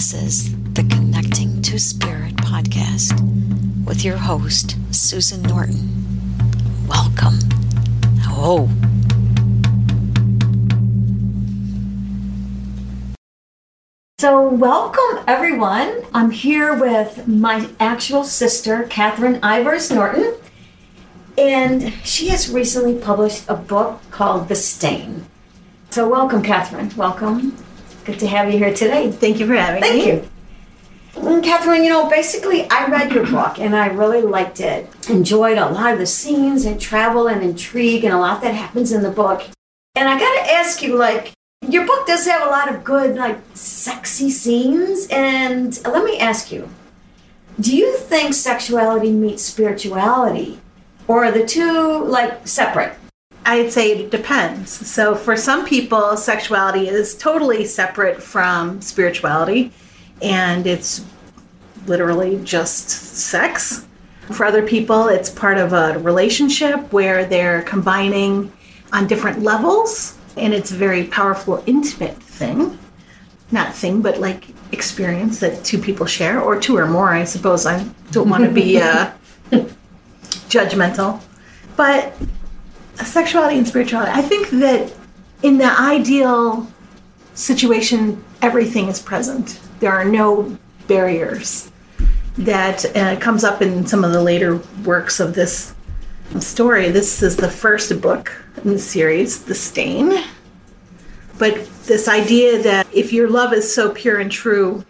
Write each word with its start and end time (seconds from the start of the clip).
This 0.00 0.14
is 0.14 0.72
the 0.72 0.82
Connecting 0.84 1.60
to 1.60 1.78
Spirit 1.78 2.34
podcast 2.36 3.12
with 3.84 4.02
your 4.02 4.16
host, 4.16 4.78
Susan 4.94 5.42
Norton. 5.42 6.88
Welcome. 6.88 7.38
Oh. 8.28 8.70
So, 14.18 14.48
welcome 14.48 15.22
everyone. 15.26 16.02
I'm 16.14 16.30
here 16.30 16.74
with 16.74 17.28
my 17.28 17.68
actual 17.78 18.24
sister, 18.24 18.84
Catherine 18.84 19.38
Ivers 19.42 19.94
Norton, 19.94 20.34
and 21.36 21.92
she 22.04 22.28
has 22.28 22.50
recently 22.50 22.98
published 22.98 23.44
a 23.50 23.54
book 23.54 24.00
called 24.10 24.48
The 24.48 24.54
Stain. 24.54 25.26
So, 25.90 26.08
welcome, 26.08 26.42
Catherine. 26.42 26.90
Welcome. 26.96 27.54
Good 28.04 28.18
to 28.20 28.26
have 28.26 28.52
you 28.52 28.58
here 28.58 28.74
today. 28.74 29.10
Thank 29.10 29.38
you 29.38 29.46
for 29.46 29.54
having 29.54 29.82
Thank 29.82 29.94
me. 29.94 30.10
Thank 30.10 30.24
you. 30.24 30.30
Mm, 31.14 31.42
Catherine, 31.42 31.82
you 31.84 31.90
know, 31.90 32.08
basically, 32.08 32.68
I 32.70 32.86
read 32.86 33.12
your 33.12 33.26
book 33.26 33.58
and 33.58 33.76
I 33.76 33.88
really 33.88 34.22
liked 34.22 34.60
it. 34.60 34.88
Enjoyed 35.08 35.58
a 35.58 35.68
lot 35.68 35.92
of 35.92 35.98
the 35.98 36.06
scenes 36.06 36.64
and 36.64 36.80
travel 36.80 37.26
and 37.26 37.42
intrigue 37.42 38.04
and 38.04 38.14
a 38.14 38.18
lot 38.18 38.40
that 38.42 38.54
happens 38.54 38.92
in 38.92 39.02
the 39.02 39.10
book. 39.10 39.42
And 39.94 40.08
I 40.08 40.18
got 40.18 40.44
to 40.44 40.52
ask 40.52 40.82
you, 40.82 40.96
like, 40.96 41.32
your 41.68 41.86
book 41.86 42.06
does 42.06 42.26
have 42.26 42.42
a 42.46 42.50
lot 42.50 42.72
of 42.72 42.84
good, 42.84 43.16
like, 43.16 43.38
sexy 43.54 44.30
scenes. 44.30 45.08
And 45.10 45.78
let 45.84 46.04
me 46.04 46.18
ask 46.18 46.50
you 46.50 46.70
do 47.58 47.76
you 47.76 47.96
think 47.98 48.32
sexuality 48.32 49.10
meets 49.12 49.42
spirituality? 49.42 50.60
Or 51.06 51.24
are 51.24 51.32
the 51.32 51.44
two, 51.44 52.04
like, 52.04 52.46
separate? 52.46 52.94
I'd 53.46 53.72
say 53.72 53.92
it 53.92 54.10
depends. 54.10 54.70
So, 54.70 55.14
for 55.14 55.36
some 55.36 55.64
people, 55.64 56.16
sexuality 56.16 56.88
is 56.88 57.16
totally 57.16 57.64
separate 57.64 58.22
from 58.22 58.80
spirituality, 58.80 59.72
and 60.20 60.66
it's 60.66 61.04
literally 61.86 62.40
just 62.44 62.90
sex. 62.90 63.86
For 64.32 64.44
other 64.44 64.66
people, 64.66 65.08
it's 65.08 65.30
part 65.30 65.58
of 65.58 65.72
a 65.72 65.98
relationship 65.98 66.92
where 66.92 67.24
they're 67.24 67.62
combining 67.62 68.52
on 68.92 69.06
different 69.06 69.42
levels, 69.42 70.16
and 70.36 70.52
it's 70.52 70.70
a 70.70 70.74
very 70.76 71.04
powerful, 71.04 71.62
intimate 71.66 72.22
thing. 72.22 72.78
Not 73.50 73.74
thing, 73.74 74.02
but 74.02 74.20
like 74.20 74.44
experience 74.70 75.40
that 75.40 75.64
two 75.64 75.78
people 75.78 76.06
share, 76.06 76.40
or 76.40 76.60
two 76.60 76.76
or 76.76 76.86
more, 76.86 77.08
I 77.08 77.24
suppose. 77.24 77.66
I 77.66 77.84
don't 78.12 78.28
want 78.28 78.44
to 78.44 78.50
be 78.50 78.80
uh, 78.80 79.10
judgmental. 80.48 81.20
But 81.76 82.14
sexuality 83.04 83.58
and 83.58 83.66
spirituality. 83.66 84.12
I 84.12 84.22
think 84.22 84.50
that 84.50 84.92
in 85.42 85.58
the 85.58 85.80
ideal 85.80 86.70
situation, 87.34 88.22
everything 88.42 88.88
is 88.88 89.00
present. 89.00 89.60
There 89.80 89.92
are 89.92 90.04
no 90.04 90.56
barriers. 90.86 91.70
That 92.38 92.96
uh, 92.96 93.16
comes 93.20 93.44
up 93.44 93.60
in 93.60 93.86
some 93.86 94.04
of 94.04 94.12
the 94.12 94.22
later 94.22 94.60
works 94.84 95.20
of 95.20 95.34
this 95.34 95.74
story. 96.38 96.90
This 96.90 97.22
is 97.22 97.36
the 97.36 97.50
first 97.50 98.00
book 98.00 98.32
in 98.62 98.70
the 98.70 98.78
series, 98.78 99.44
The 99.44 99.54
Stain. 99.54 100.24
But 101.38 101.54
this 101.84 102.06
idea 102.06 102.62
that 102.62 102.86
if 102.92 103.12
your 103.12 103.28
love 103.28 103.52
is 103.52 103.74
so 103.74 103.90
pure 103.90 104.20
and 104.20 104.30
true, 104.30 104.84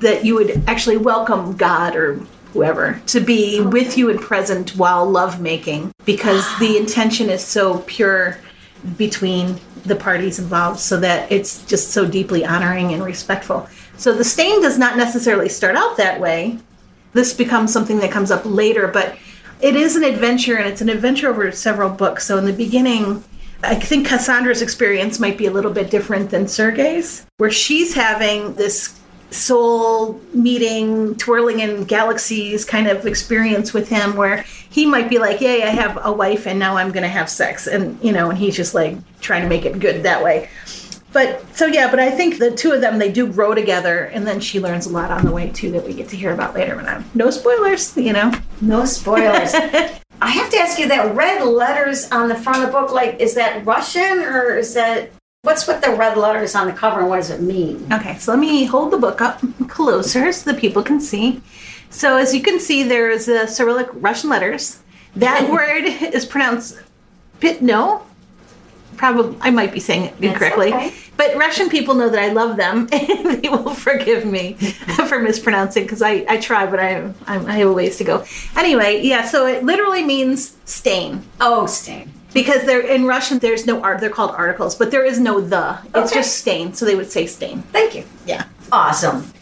that 0.00 0.24
you 0.24 0.34
would 0.34 0.62
actually 0.66 0.96
welcome 0.96 1.56
God 1.56 1.96
or 1.96 2.20
whoever 2.58 3.00
to 3.06 3.20
be 3.20 3.60
with 3.60 3.96
you 3.96 4.10
and 4.10 4.20
present 4.20 4.70
while 4.70 5.08
love 5.08 5.40
making 5.40 5.92
because 6.04 6.44
the 6.58 6.76
intention 6.76 7.30
is 7.30 7.44
so 7.44 7.78
pure 7.86 8.36
between 8.96 9.60
the 9.84 9.94
parties 9.94 10.40
involved 10.40 10.80
so 10.80 10.98
that 10.98 11.30
it's 11.30 11.64
just 11.66 11.92
so 11.92 12.04
deeply 12.04 12.44
honoring 12.44 12.92
and 12.92 13.04
respectful. 13.04 13.68
So 13.96 14.12
the 14.12 14.24
stain 14.24 14.60
does 14.60 14.76
not 14.76 14.96
necessarily 14.96 15.48
start 15.48 15.76
out 15.76 15.98
that 15.98 16.20
way. 16.20 16.58
This 17.12 17.32
becomes 17.32 17.72
something 17.72 18.00
that 18.00 18.10
comes 18.10 18.32
up 18.32 18.42
later, 18.44 18.88
but 18.88 19.16
it 19.60 19.76
is 19.76 19.94
an 19.94 20.02
adventure 20.02 20.56
and 20.56 20.68
it's 20.68 20.80
an 20.80 20.88
adventure 20.88 21.28
over 21.28 21.52
several 21.52 21.90
books. 21.90 22.26
So 22.26 22.38
in 22.38 22.44
the 22.44 22.52
beginning, 22.52 23.22
I 23.62 23.76
think 23.76 24.08
Cassandra's 24.08 24.62
experience 24.62 25.20
might 25.20 25.38
be 25.38 25.46
a 25.46 25.52
little 25.52 25.72
bit 25.72 25.92
different 25.92 26.30
than 26.30 26.48
Sergei's, 26.48 27.24
where 27.36 27.52
she's 27.52 27.94
having 27.94 28.54
this 28.54 28.97
soul 29.30 30.20
meeting, 30.32 31.14
twirling 31.16 31.60
in 31.60 31.84
galaxies 31.84 32.64
kind 32.64 32.86
of 32.86 33.06
experience 33.06 33.72
with 33.72 33.88
him 33.88 34.16
where 34.16 34.44
he 34.70 34.86
might 34.86 35.08
be 35.08 35.18
like, 35.18 35.40
Yay, 35.40 35.62
I 35.62 35.68
have 35.70 35.98
a 36.02 36.12
wife 36.12 36.46
and 36.46 36.58
now 36.58 36.76
I'm 36.76 36.92
gonna 36.92 37.08
have 37.08 37.28
sex 37.28 37.66
and 37.66 38.02
you 38.02 38.12
know, 38.12 38.30
and 38.30 38.38
he's 38.38 38.56
just 38.56 38.74
like 38.74 38.96
trying 39.20 39.42
to 39.42 39.48
make 39.48 39.64
it 39.64 39.78
good 39.78 40.02
that 40.02 40.22
way. 40.22 40.48
But 41.12 41.44
so 41.56 41.66
yeah, 41.66 41.90
but 41.90 42.00
I 42.00 42.10
think 42.10 42.38
the 42.38 42.50
two 42.50 42.72
of 42.72 42.80
them 42.80 42.98
they 42.98 43.10
do 43.10 43.30
grow 43.30 43.54
together 43.54 44.04
and 44.04 44.26
then 44.26 44.40
she 44.40 44.60
learns 44.60 44.86
a 44.86 44.90
lot 44.90 45.10
on 45.10 45.24
the 45.24 45.32
way 45.32 45.50
too 45.50 45.70
that 45.72 45.84
we 45.84 45.94
get 45.94 46.08
to 46.10 46.16
hear 46.16 46.32
about 46.32 46.54
later 46.54 46.76
when 46.76 46.86
I'm 46.86 47.04
no 47.14 47.30
spoilers, 47.30 47.96
you 47.96 48.12
know. 48.12 48.32
No 48.60 48.84
spoilers. 48.84 49.54
I 50.20 50.30
have 50.30 50.50
to 50.50 50.56
ask 50.58 50.78
you 50.78 50.88
that 50.88 51.14
red 51.14 51.44
letters 51.44 52.10
on 52.10 52.28
the 52.28 52.34
front 52.34 52.62
of 52.62 52.66
the 52.66 52.72
book, 52.72 52.92
like, 52.92 53.20
is 53.20 53.34
that 53.36 53.64
Russian 53.64 54.18
or 54.18 54.56
is 54.56 54.74
that 54.74 55.10
what's 55.42 55.66
with 55.66 55.80
the 55.80 55.90
red 55.90 56.16
letters 56.16 56.54
on 56.54 56.66
the 56.66 56.72
cover 56.72 57.00
and 57.00 57.08
what 57.08 57.16
does 57.16 57.30
it 57.30 57.40
mean? 57.40 57.90
Okay, 57.92 58.18
so 58.18 58.32
let 58.32 58.40
me 58.40 58.64
hold 58.64 58.92
the 58.92 58.98
book 58.98 59.20
up 59.20 59.40
closer 59.68 60.32
so 60.32 60.52
the 60.52 60.58
people 60.58 60.82
can 60.82 61.00
see. 61.00 61.40
So 61.90 62.16
as 62.16 62.34
you 62.34 62.42
can 62.42 62.60
see, 62.60 62.82
there 62.82 63.10
is 63.10 63.28
a 63.28 63.46
Cyrillic 63.46 63.88
Russian 63.94 64.30
letters. 64.30 64.80
That 65.16 65.50
word 65.50 65.84
is 65.84 66.26
pronounced 66.26 66.78
pitno. 67.40 68.02
Probably, 68.96 69.38
I 69.40 69.50
might 69.50 69.72
be 69.72 69.78
saying 69.78 70.06
it 70.06 70.14
incorrectly, 70.20 70.74
okay. 70.74 70.92
but 71.16 71.36
Russian 71.36 71.68
people 71.68 71.94
know 71.94 72.08
that 72.08 72.18
I 72.18 72.32
love 72.32 72.56
them, 72.56 72.88
and 72.92 73.40
they 73.40 73.48
will 73.48 73.72
forgive 73.72 74.24
me 74.24 74.54
for 75.08 75.20
mispronouncing 75.20 75.84
because 75.84 76.02
I, 76.02 76.26
I 76.28 76.38
try, 76.38 76.66
but 76.66 76.80
I, 76.80 76.96
I 77.28 77.36
I 77.36 77.52
have 77.58 77.68
a 77.68 77.72
ways 77.72 77.96
to 77.98 78.04
go. 78.04 78.24
Anyway, 78.56 79.02
yeah, 79.04 79.24
so 79.24 79.46
it 79.46 79.62
literally 79.62 80.02
means 80.02 80.56
stain 80.64 81.22
Oh, 81.40 81.66
stain. 81.66 82.12
Because 82.32 82.64
they're 82.64 82.86
in 82.86 83.04
Russian. 83.04 83.38
There's 83.38 83.66
no 83.66 83.82
art; 83.82 84.00
they're 84.00 84.10
called 84.10 84.32
articles, 84.32 84.74
but 84.74 84.90
there 84.90 85.04
is 85.04 85.18
no 85.18 85.40
the. 85.40 85.78
It's 85.94 86.12
Okay. 86.12 86.20
just 86.20 86.36
stain, 86.36 86.74
so 86.74 86.84
they 86.84 86.94
would 86.94 87.10
say 87.10 87.26
stain. 87.26 87.62
Thank 87.72 87.94
you. 87.94 88.04
Yeah. 88.26 88.44
Awesome. 88.70 89.32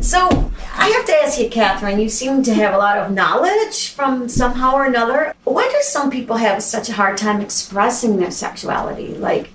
So 0.00 0.50
I 0.76 0.88
have 0.88 1.04
to 1.06 1.14
ask 1.22 1.38
you, 1.38 1.48
Catherine, 1.48 1.98
you 1.98 2.08
seem 2.08 2.42
to 2.44 2.54
have 2.54 2.74
a 2.74 2.78
lot 2.78 2.98
of 2.98 3.10
knowledge 3.10 3.90
from 3.90 4.28
somehow 4.28 4.74
or 4.74 4.84
another. 4.84 5.34
Why 5.44 5.68
do 5.68 5.78
some 5.82 6.10
people 6.10 6.36
have 6.36 6.62
such 6.62 6.88
a 6.88 6.92
hard 6.92 7.16
time 7.16 7.40
expressing 7.40 8.16
their 8.16 8.30
sexuality? 8.30 9.14
Like, 9.14 9.50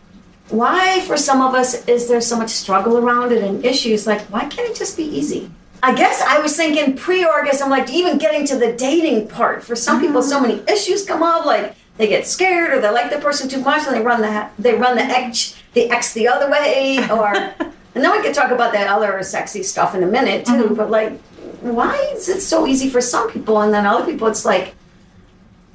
why, 0.49 1.01
for 1.01 1.17
some 1.17 1.41
of 1.41 1.53
us, 1.53 1.87
is 1.87 2.07
there 2.07 2.21
so 2.21 2.37
much 2.37 2.49
struggle 2.49 2.97
around 2.97 3.31
it 3.31 3.43
and 3.43 3.63
issues? 3.65 4.07
Like, 4.07 4.21
why 4.23 4.41
can't 4.41 4.69
it 4.69 4.75
just 4.75 4.97
be 4.97 5.03
easy? 5.03 5.51
I 5.81 5.95
guess 5.95 6.21
I 6.21 6.39
was 6.39 6.55
thinking 6.57 6.95
pre-orgasm, 6.97 7.69
like 7.69 7.89
even 7.89 8.17
getting 8.17 8.45
to 8.47 8.57
the 8.57 8.73
dating 8.73 9.29
part. 9.29 9.63
For 9.63 9.75
some 9.75 10.01
people, 10.01 10.21
so 10.21 10.39
mm-hmm. 10.39 10.57
many 10.57 10.71
issues 10.71 11.05
come 11.05 11.23
up, 11.23 11.45
like 11.45 11.75
they 11.99 12.07
get 12.07 12.25
scared 12.25 12.73
or 12.73 12.79
they 12.79 12.89
like 12.89 13.11
the 13.11 13.19
person 13.19 13.49
too 13.49 13.61
much 13.61 13.85
and 13.85 13.95
they 13.95 14.01
run 14.01 14.21
the 14.21 14.49
they 14.57 14.73
run 14.73 14.95
the 14.95 15.03
X 15.03 15.55
the 15.73 15.91
X 15.91 16.13
the 16.13 16.27
other 16.27 16.49
way, 16.49 16.97
or 17.11 17.35
and 17.35 18.03
then 18.03 18.11
we 18.11 18.23
could 18.23 18.33
talk 18.33 18.51
about 18.51 18.71
that 18.73 18.87
other 18.87 19.21
sexy 19.21 19.61
stuff 19.61 19.93
in 19.93 20.01
a 20.01 20.07
minute 20.07 20.45
too. 20.45 20.73
But 20.75 20.89
like, 20.89 21.19
why 21.61 21.95
is 22.13 22.29
it 22.29 22.39
so 22.39 22.65
easy 22.65 22.89
for 22.89 23.01
some 23.01 23.29
people 23.29 23.61
and 23.61 23.73
then 23.73 23.85
other 23.85 24.05
people 24.05 24.27
it's 24.27 24.45
like 24.45 24.73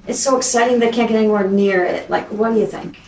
it's 0.06 0.18
so 0.18 0.36
exciting 0.36 0.78
they 0.78 0.90
can't 0.90 1.08
get 1.08 1.18
anywhere 1.18 1.48
near 1.48 1.84
it. 1.84 2.10
Like, 2.10 2.28
what 2.28 2.52
do 2.52 2.58
you 2.58 2.66
think? 2.66 2.98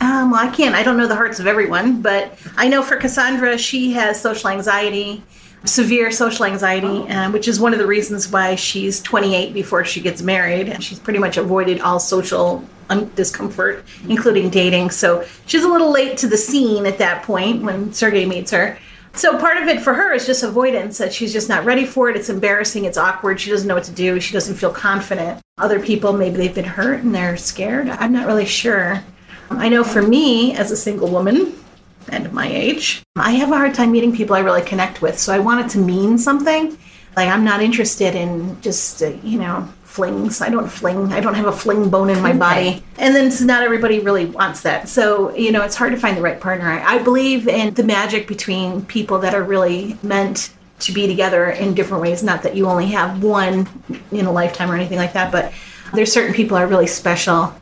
Um, 0.00 0.30
well, 0.30 0.40
I 0.40 0.52
can't. 0.54 0.74
I 0.74 0.82
don't 0.82 0.96
know 0.96 1.06
the 1.06 1.16
hearts 1.16 1.40
of 1.40 1.46
everyone, 1.46 2.00
but 2.00 2.38
I 2.56 2.68
know 2.68 2.82
for 2.82 2.96
Cassandra, 2.96 3.58
she 3.58 3.92
has 3.92 4.20
social 4.20 4.50
anxiety, 4.50 5.22
severe 5.64 6.10
social 6.10 6.46
anxiety, 6.46 7.08
uh, 7.08 7.30
which 7.30 7.46
is 7.46 7.60
one 7.60 7.72
of 7.72 7.78
the 7.78 7.86
reasons 7.86 8.30
why 8.30 8.54
she's 8.54 9.00
28 9.02 9.52
before 9.52 9.84
she 9.84 10.00
gets 10.00 10.22
married. 10.22 10.68
And 10.68 10.82
she's 10.82 10.98
pretty 10.98 11.18
much 11.18 11.36
avoided 11.36 11.80
all 11.80 12.00
social 12.00 12.64
un- 12.88 13.10
discomfort, 13.14 13.84
including 14.08 14.50
dating. 14.50 14.90
So 14.90 15.26
she's 15.46 15.64
a 15.64 15.68
little 15.68 15.90
late 15.90 16.16
to 16.18 16.28
the 16.28 16.36
scene 16.36 16.86
at 16.86 16.98
that 16.98 17.22
point 17.22 17.62
when 17.62 17.92
Sergei 17.92 18.26
meets 18.26 18.50
her. 18.50 18.78
So 19.12 19.36
part 19.38 19.56
of 19.56 19.68
it 19.68 19.80
for 19.80 19.92
her 19.92 20.12
is 20.12 20.24
just 20.24 20.42
avoidance 20.42 20.98
that 20.98 21.12
she's 21.12 21.32
just 21.32 21.48
not 21.48 21.64
ready 21.64 21.84
for 21.84 22.08
it. 22.08 22.16
It's 22.16 22.28
embarrassing. 22.28 22.84
It's 22.84 22.96
awkward. 22.96 23.40
She 23.40 23.50
doesn't 23.50 23.66
know 23.66 23.74
what 23.74 23.84
to 23.84 23.92
do. 23.92 24.20
She 24.20 24.32
doesn't 24.32 24.54
feel 24.54 24.70
confident. 24.70 25.40
Other 25.58 25.80
people, 25.80 26.12
maybe 26.12 26.36
they've 26.36 26.54
been 26.54 26.64
hurt 26.64 27.02
and 27.02 27.14
they're 27.14 27.36
scared. 27.36 27.88
I'm 27.88 28.12
not 28.12 28.26
really 28.26 28.46
sure. 28.46 29.02
I 29.50 29.68
know 29.68 29.82
for 29.82 30.00
me, 30.00 30.54
as 30.54 30.70
a 30.70 30.76
single 30.76 31.08
woman 31.08 31.54
and 32.08 32.32
my 32.32 32.46
age, 32.46 33.02
I 33.16 33.32
have 33.32 33.50
a 33.50 33.56
hard 33.56 33.74
time 33.74 33.92
meeting 33.92 34.14
people 34.14 34.34
I 34.36 34.40
really 34.40 34.62
connect 34.62 35.02
with. 35.02 35.18
So 35.18 35.32
I 35.32 35.38
want 35.38 35.64
it 35.64 35.70
to 35.72 35.78
mean 35.78 36.18
something. 36.18 36.76
Like 37.16 37.28
I'm 37.28 37.44
not 37.44 37.60
interested 37.60 38.14
in 38.14 38.60
just, 38.60 39.02
uh, 39.02 39.08
you 39.22 39.38
know, 39.38 39.68
flings. 39.84 40.40
I 40.40 40.48
don't 40.48 40.68
fling. 40.68 41.12
I 41.12 41.20
don't 41.20 41.34
have 41.34 41.46
a 41.46 41.52
fling 41.52 41.90
bone 41.90 42.10
in 42.10 42.22
my 42.22 42.32
body. 42.32 42.82
And 42.96 43.14
then 43.14 43.32
not 43.44 43.64
everybody 43.64 43.98
really 43.98 44.26
wants 44.26 44.60
that. 44.62 44.88
So, 44.88 45.34
you 45.34 45.50
know, 45.50 45.62
it's 45.62 45.74
hard 45.74 45.92
to 45.92 45.98
find 45.98 46.16
the 46.16 46.22
right 46.22 46.40
partner. 46.40 46.70
I, 46.70 46.96
I 46.96 47.02
believe 47.02 47.48
in 47.48 47.74
the 47.74 47.82
magic 47.82 48.28
between 48.28 48.84
people 48.86 49.18
that 49.18 49.34
are 49.34 49.42
really 49.42 49.98
meant 50.02 50.54
to 50.80 50.92
be 50.92 51.06
together 51.08 51.50
in 51.50 51.74
different 51.74 52.02
ways. 52.02 52.22
Not 52.22 52.42
that 52.44 52.54
you 52.54 52.66
only 52.66 52.86
have 52.86 53.22
one 53.22 53.68
in 54.12 54.26
a 54.26 54.32
lifetime 54.32 54.70
or 54.70 54.76
anything 54.76 54.98
like 54.98 55.12
that, 55.14 55.32
but 55.32 55.52
there's 55.92 56.12
certain 56.12 56.34
people 56.34 56.56
are 56.56 56.68
really 56.68 56.86
special 56.86 57.54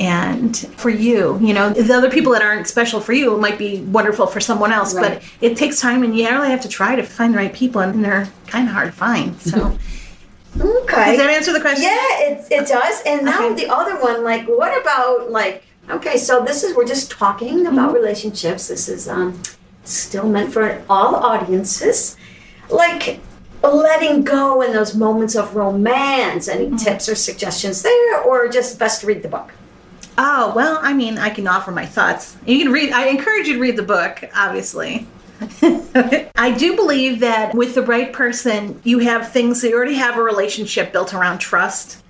and 0.00 0.56
for 0.76 0.90
you 0.90 1.38
you 1.40 1.54
know 1.54 1.70
the 1.70 1.94
other 1.94 2.10
people 2.10 2.32
that 2.32 2.42
aren't 2.42 2.66
special 2.66 3.00
for 3.00 3.12
you 3.12 3.36
might 3.36 3.56
be 3.58 3.80
wonderful 3.82 4.26
for 4.26 4.40
someone 4.40 4.72
else 4.72 4.92
Right. 4.94 5.20
but 5.20 5.22
it 5.40 5.56
takes 5.56 5.80
time 5.80 6.02
and 6.02 6.16
you 6.18 6.28
really 6.28 6.48
have 6.50 6.60
to 6.62 6.68
try 6.68 6.96
to 6.96 7.02
find 7.04 7.32
the 7.32 7.38
right 7.38 7.52
people 7.52 7.80
and 7.80 8.04
they're 8.04 8.28
kind 8.48 8.66
of 8.68 8.74
hard 8.74 8.86
to 8.88 8.92
find 8.92 9.40
so 9.40 9.76
Okay. 10.60 11.04
does 11.06 11.18
that 11.18 11.30
answer 11.30 11.52
the 11.52 11.60
question 11.60 11.82
Yeah, 11.84 12.20
it, 12.30 12.46
it 12.50 12.68
does. 12.68 13.02
And 13.04 13.24
now 13.24 13.44
Okay. 13.46 13.64
the 13.64 13.72
other 13.74 14.00
one, 14.00 14.22
like, 14.22 14.46
what 14.46 14.80
about 14.80 15.30
like? 15.32 15.64
Okay, 15.90 16.16
so 16.16 16.44
this 16.44 16.62
is 16.62 16.76
we're 16.76 16.84
just 16.86 17.10
talking 17.10 17.66
about 17.66 17.86
Mm-hmm. 17.88 17.94
relationships. 17.96 18.68
This 18.68 18.88
is 18.88 19.08
um 19.08 19.42
still 19.82 20.28
meant 20.28 20.52
for 20.52 20.80
all 20.88 21.16
audiences. 21.16 22.16
Like 22.70 23.18
letting 23.64 24.22
go 24.22 24.60
in 24.62 24.72
those 24.72 24.94
moments 24.94 25.34
of 25.34 25.56
romance. 25.56 26.46
Any 26.46 26.66
Mm-hmm. 26.66 26.76
tips 26.76 27.08
or 27.08 27.16
suggestions 27.16 27.82
there, 27.82 28.20
or 28.22 28.46
just 28.48 28.78
best 28.78 29.00
to 29.00 29.08
read 29.08 29.22
the 29.24 29.28
book? 29.28 29.50
Oh, 30.16 30.52
well, 30.54 30.78
I 30.80 30.92
mean, 30.92 31.18
I 31.18 31.30
can 31.30 31.46
offer 31.46 31.72
my 31.72 31.86
thoughts. 31.86 32.36
You 32.46 32.58
can 32.58 32.72
read, 32.72 32.92
I 32.92 33.06
encourage 33.06 33.48
you 33.48 33.54
to 33.54 33.60
read 33.60 33.76
the 33.76 33.82
book, 33.82 34.24
obviously. 34.34 35.06
I 36.36 36.54
do 36.56 36.76
believe 36.76 37.20
that 37.20 37.54
with 37.54 37.74
the 37.74 37.82
right 37.82 38.12
person, 38.12 38.80
you 38.84 39.00
have 39.00 39.32
things, 39.32 39.64
you 39.64 39.74
already 39.74 39.94
have 39.94 40.16
a 40.16 40.22
relationship 40.22 40.92
built 40.92 41.12
around 41.12 41.38
trust 41.38 42.03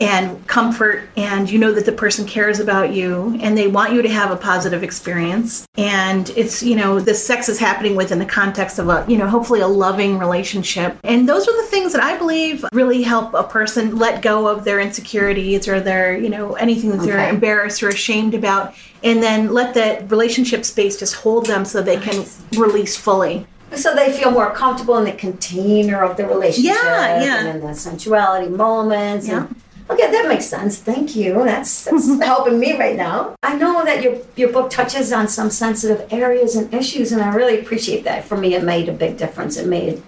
and 0.00 0.44
comfort, 0.48 1.08
and 1.16 1.48
you 1.48 1.58
know 1.58 1.72
that 1.72 1.86
the 1.86 1.92
person 1.92 2.26
cares 2.26 2.58
about 2.58 2.92
you 2.92 3.38
and 3.40 3.56
they 3.56 3.68
want 3.68 3.92
you 3.92 4.02
to 4.02 4.08
have 4.08 4.32
a 4.32 4.36
positive 4.36 4.82
experience. 4.82 5.66
And 5.76 6.28
it's, 6.30 6.62
you 6.64 6.74
know, 6.74 6.98
the 6.98 7.14
sex 7.14 7.48
is 7.48 7.60
happening 7.60 7.94
within 7.94 8.18
the 8.18 8.26
context 8.26 8.80
of 8.80 8.88
a, 8.88 9.04
you 9.08 9.16
know, 9.16 9.28
hopefully 9.28 9.60
a 9.60 9.68
loving 9.68 10.18
relationship. 10.18 10.98
And 11.04 11.28
those 11.28 11.46
are 11.46 11.62
the 11.62 11.68
things 11.68 11.92
that 11.92 12.02
I 12.02 12.16
believe 12.18 12.64
really 12.72 13.02
help 13.02 13.34
a 13.34 13.44
person 13.44 13.96
let 13.96 14.20
go 14.20 14.48
of 14.48 14.64
their 14.64 14.80
insecurities 14.80 15.68
or 15.68 15.80
their, 15.80 16.16
you 16.18 16.28
know, 16.28 16.54
anything 16.54 16.90
that 16.90 17.02
they're 17.02 17.28
embarrassed 17.28 17.82
or 17.82 17.88
ashamed 17.88 18.34
about. 18.34 18.74
And 19.04 19.22
then 19.22 19.52
let 19.52 19.74
that 19.74 20.10
relationship 20.10 20.64
space 20.64 20.98
just 20.98 21.14
hold 21.14 21.46
them 21.46 21.64
so 21.64 21.82
they 21.82 21.98
can 21.98 22.24
release 22.58 22.96
fully. 22.96 23.46
So 23.76 23.94
they 23.94 24.12
feel 24.12 24.30
more 24.30 24.52
comfortable 24.52 24.96
in 24.98 25.04
the 25.04 25.12
container 25.12 26.02
of 26.02 26.16
the 26.16 26.26
relationship 26.26 26.76
Yeah, 26.76 27.22
yeah. 27.22 27.38
and 27.40 27.48
in 27.48 27.66
the 27.66 27.74
sensuality 27.74 28.48
moments. 28.48 29.26
Yeah. 29.26 29.46
And, 29.46 29.60
okay, 29.90 30.10
that 30.10 30.28
makes 30.28 30.46
sense. 30.46 30.78
Thank 30.78 31.16
you. 31.16 31.34
That's, 31.44 31.84
that's 31.84 32.06
helping 32.22 32.58
me 32.58 32.78
right 32.78 32.96
now. 32.96 33.34
I 33.42 33.56
know 33.56 33.84
that 33.84 34.02
your 34.02 34.18
your 34.36 34.52
book 34.52 34.70
touches 34.70 35.12
on 35.12 35.28
some 35.28 35.50
sensitive 35.50 36.12
areas 36.12 36.56
and 36.56 36.72
issues, 36.72 37.12
and 37.12 37.22
I 37.22 37.34
really 37.34 37.60
appreciate 37.60 38.04
that. 38.04 38.24
For 38.24 38.36
me, 38.36 38.54
it 38.54 38.64
made 38.64 38.88
a 38.88 38.92
big 38.92 39.16
difference. 39.16 39.56
It 39.56 39.66
made 39.66 40.02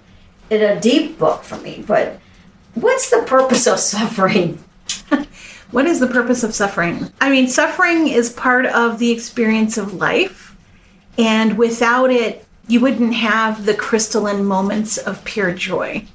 it 0.49 0.61
a 0.61 0.79
deep 0.79 1.19
book 1.19 1.43
for 1.43 1.57
me. 1.57 1.83
But 1.85 2.19
what's 2.75 3.09
the 3.09 3.23
purpose 3.23 3.67
of 3.67 3.79
suffering? 3.79 4.63
What 5.71 5.85
is 5.85 5.99
the 5.99 6.07
purpose 6.07 6.43
of 6.43 6.55
suffering? 6.55 7.11
I 7.19 7.29
mean, 7.29 7.49
suffering 7.49 8.07
is 8.07 8.29
part 8.31 8.65
of 8.67 8.99
the 8.99 9.11
experience 9.11 9.77
of 9.77 9.93
life, 9.93 10.55
and 11.17 11.57
without 11.57 12.09
it, 12.09 12.45
you 12.69 12.79
wouldn't 12.79 13.13
have 13.13 13.65
the 13.65 13.73
crystalline 13.73 14.45
moments 14.45 14.97
of 14.97 15.23
pure 15.25 15.53
joy. 15.53 16.05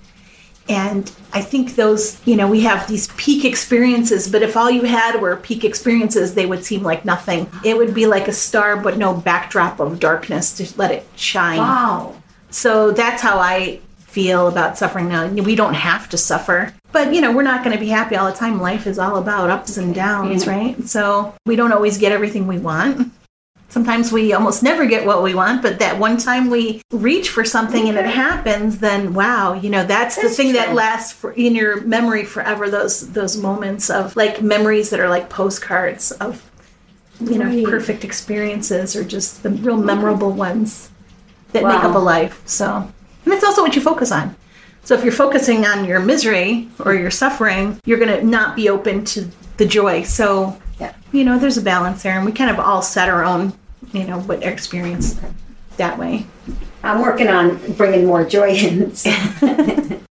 And 0.69 1.11
I 1.32 1.43
think 1.43 1.75
those, 1.75 2.25
you 2.26 2.37
know, 2.37 2.49
we 2.49 2.61
have 2.61 2.87
these 2.87 3.09
peak 3.17 3.44
experiences, 3.44 4.31
but 4.31 4.43
if 4.43 4.56
all 4.56 4.70
you 4.70 4.82
had 4.82 5.20
were 5.20 5.37
peak 5.37 5.64
experiences, 5.64 6.35
they 6.35 6.47
would 6.47 6.64
seem 6.64 6.82
like 6.82 7.05
nothing. 7.05 7.50
It 7.64 7.76
would 7.76 7.94
be 7.94 8.06
like 8.06 8.29
a 8.29 8.32
star, 8.32 8.76
but 8.76 8.97
no 8.97 9.12
backdrop 9.12 9.81
of 9.81 9.99
darkness 9.99 10.56
to 10.59 10.79
let 10.79 10.91
it 10.91 11.06
shine. 11.17 11.59
Wow. 11.59 12.14
So 12.50 12.93
that's 12.93 13.20
how 13.23 13.38
I 13.38 13.81
feel 13.99 14.47
about 14.47 14.79
suffering 14.79 15.09
now. 15.09 15.26
We 15.26 15.56
don't 15.56 15.75
have 15.75 16.09
to 16.11 16.19
suffer. 16.19 16.73
But, 16.93 17.15
you 17.15 17.23
know, 17.23 17.32
we're 17.32 17.43
not 17.43 17.65
going 17.65 17.75
to 17.75 17.81
be 17.81 17.88
happy 17.88 18.17
all 18.17 18.31
the 18.31 18.37
time. 18.37 18.61
Life 18.61 18.87
is 18.87 18.99
all 18.99 19.17
about 19.17 19.49
ups 19.49 19.79
and 19.79 19.94
downs, 19.94 20.44
mm-hmm. 20.44 20.50
right? 20.50 20.87
So 20.87 21.35
we 21.47 21.56
don't 21.56 21.73
always 21.73 21.97
get 21.97 22.12
everything 22.12 22.47
we 22.47 22.58
want. 22.58 23.11
Sometimes 23.72 24.12
we 24.12 24.34
almost 24.34 24.62
never 24.62 24.84
get 24.84 25.06
what 25.06 25.22
we 25.22 25.34
want, 25.34 25.62
but 25.62 25.78
that 25.78 25.98
one 25.98 26.19
time 26.19 26.50
we 26.50 26.82
reach 26.90 27.30
for 27.30 27.42
something 27.42 27.88
and 27.88 27.96
it 27.96 28.04
happens, 28.04 28.80
then 28.80 29.14
wow, 29.14 29.54
you 29.54 29.70
know, 29.70 29.82
that's, 29.82 30.16
the 30.16 30.22
That's 30.24 30.36
thing 30.36 30.52
that 30.52 30.74
lasts 30.74 31.10
for, 31.12 31.32
in 31.32 31.54
your 31.54 31.80
memory 31.80 32.26
forever. 32.26 32.69
Those 32.69 33.10
those 33.12 33.34
moments 33.38 33.88
of 33.88 34.14
like 34.14 34.42
memories 34.42 34.90
that 34.90 35.00
are 35.00 35.08
like 35.08 35.30
postcards 35.30 36.12
of 36.12 36.42
you 37.19 37.38
know 37.38 37.46
Right. 37.46 37.64
perfect 37.64 38.04
experiences 38.04 38.94
or 38.94 39.04
just 39.04 39.42
the 39.42 39.48
real 39.48 39.78
memorable 39.78 40.32
ones 40.32 40.90
that 41.52 41.62
make 41.64 41.82
up 41.82 41.94
a 41.94 41.98
life. 41.98 42.42
So, 42.44 42.66
and 43.24 43.32
that's 43.32 43.42
also 43.44 43.62
what 43.62 43.74
you 43.74 43.80
focus 43.80 44.12
on. 44.12 44.36
So, 44.84 44.94
if 44.94 45.02
you're 45.02 45.14
focusing 45.14 45.64
on 45.64 45.86
your 45.86 45.98
misery 46.00 46.69
or 46.84 46.92
your 46.94 47.10
suffering, 47.10 47.80
you're 47.86 47.98
going 47.98 48.14
to 48.20 48.22
not 48.22 48.54
be 48.54 48.69
open 48.69 49.06
to 49.06 49.30
the 49.56 49.64
joy. 49.64 50.02
So, 50.02 50.60
Yeah. 50.78 50.92
you 51.10 51.24
know, 51.24 51.38
there's 51.38 51.56
a 51.56 51.62
balance 51.62 52.02
there, 52.02 52.16
and 52.19 52.26
we 52.26 52.32
kind 52.32 52.50
of 52.50 52.58
all 52.60 52.82
set 52.82 53.08
our 53.08 53.24
own, 53.24 53.52
you 53.93 54.05
know, 54.05 54.21
what 54.21 54.43
experience 54.43 55.21
that 55.77 55.99
way. 55.99 56.27
I'm 56.83 57.00
working 57.00 57.29
on 57.29 57.59
bringing 57.73 58.06
more 58.06 58.25
joy 58.25 58.50
in. 58.50 58.94
So. 58.94 59.11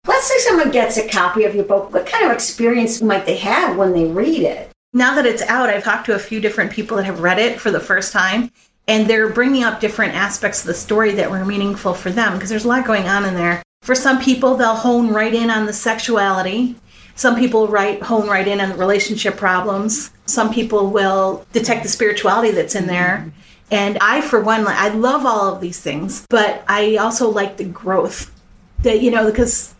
Let's 0.06 0.26
say 0.26 0.38
someone 0.38 0.70
gets 0.70 0.96
a 0.96 1.08
copy 1.08 1.44
of 1.44 1.54
your 1.54 1.64
book. 1.64 1.92
What 1.92 2.06
kind 2.06 2.26
of 2.26 2.32
experience 2.32 3.02
might 3.02 3.26
they 3.26 3.36
have 3.36 3.76
when 3.76 3.92
they 3.92 4.06
read 4.06 4.42
it? 4.42 4.70
Now 4.92 5.14
that 5.14 5.26
it's 5.26 5.42
out, 5.42 5.68
I've 5.68 5.84
talked 5.84 6.06
to 6.06 6.14
a 6.14 6.18
few 6.18 6.40
different 6.40 6.72
people 6.72 6.96
that 6.96 7.06
have 7.06 7.20
read 7.20 7.38
it 7.38 7.60
for 7.60 7.70
the 7.70 7.80
first 7.80 8.12
time, 8.12 8.50
and 8.88 9.08
they're 9.08 9.28
bringing 9.28 9.62
up 9.62 9.80
different 9.80 10.14
aspects 10.14 10.60
of 10.60 10.66
the 10.66 10.74
story 10.74 11.12
that 11.12 11.30
were 11.30 11.44
meaningful 11.44 11.94
for 11.94 12.10
them 12.10 12.34
because 12.34 12.50
there's 12.50 12.64
a 12.64 12.68
lot 12.68 12.86
going 12.86 13.06
on 13.06 13.24
in 13.24 13.34
there. 13.34 13.62
For 13.82 13.94
some 13.94 14.20
people, 14.20 14.56
they'll 14.56 14.74
hone 14.74 15.12
right 15.12 15.32
in 15.32 15.48
on 15.48 15.66
the 15.66 15.72
sexuality. 15.72 16.76
Some 17.14 17.36
people 17.36 17.68
right 17.68 18.02
hone 18.02 18.28
right 18.28 18.46
in 18.46 18.60
on 18.60 18.70
the 18.70 18.74
relationship 18.76 19.36
problems. 19.36 20.10
Some 20.26 20.52
people 20.52 20.90
will 20.90 21.46
detect 21.52 21.82
the 21.82 21.88
spirituality 21.88 22.50
that's 22.50 22.74
in 22.74 22.86
there. 22.86 23.30
And 23.70 23.98
I, 24.00 24.20
for 24.20 24.40
one, 24.40 24.66
I 24.66 24.88
love 24.88 25.24
all 25.24 25.54
of 25.54 25.60
these 25.60 25.78
things, 25.80 26.26
but 26.28 26.64
I 26.66 26.96
also 26.96 27.30
like 27.30 27.56
the 27.56 27.64
growth 27.64 28.34
that 28.82 29.02
you 29.02 29.10
know 29.10 29.30
because 29.30 29.74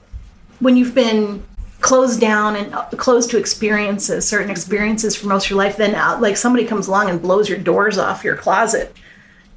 when 0.60 0.76
you've 0.76 0.94
been 0.94 1.42
closed 1.80 2.20
down 2.20 2.56
and 2.56 2.74
uh, 2.74 2.84
closed 2.90 3.30
to 3.30 3.38
experiences, 3.38 4.28
certain 4.28 4.50
experiences 4.50 5.16
for 5.16 5.26
most 5.26 5.46
of 5.46 5.50
your 5.50 5.58
life, 5.58 5.76
then 5.76 5.94
uh, 5.94 6.18
like 6.20 6.36
somebody 6.36 6.64
comes 6.66 6.86
along 6.86 7.08
and 7.08 7.20
blows 7.20 7.48
your 7.48 7.58
doors 7.58 7.98
off 7.98 8.22
your 8.22 8.36
closet. 8.36 8.94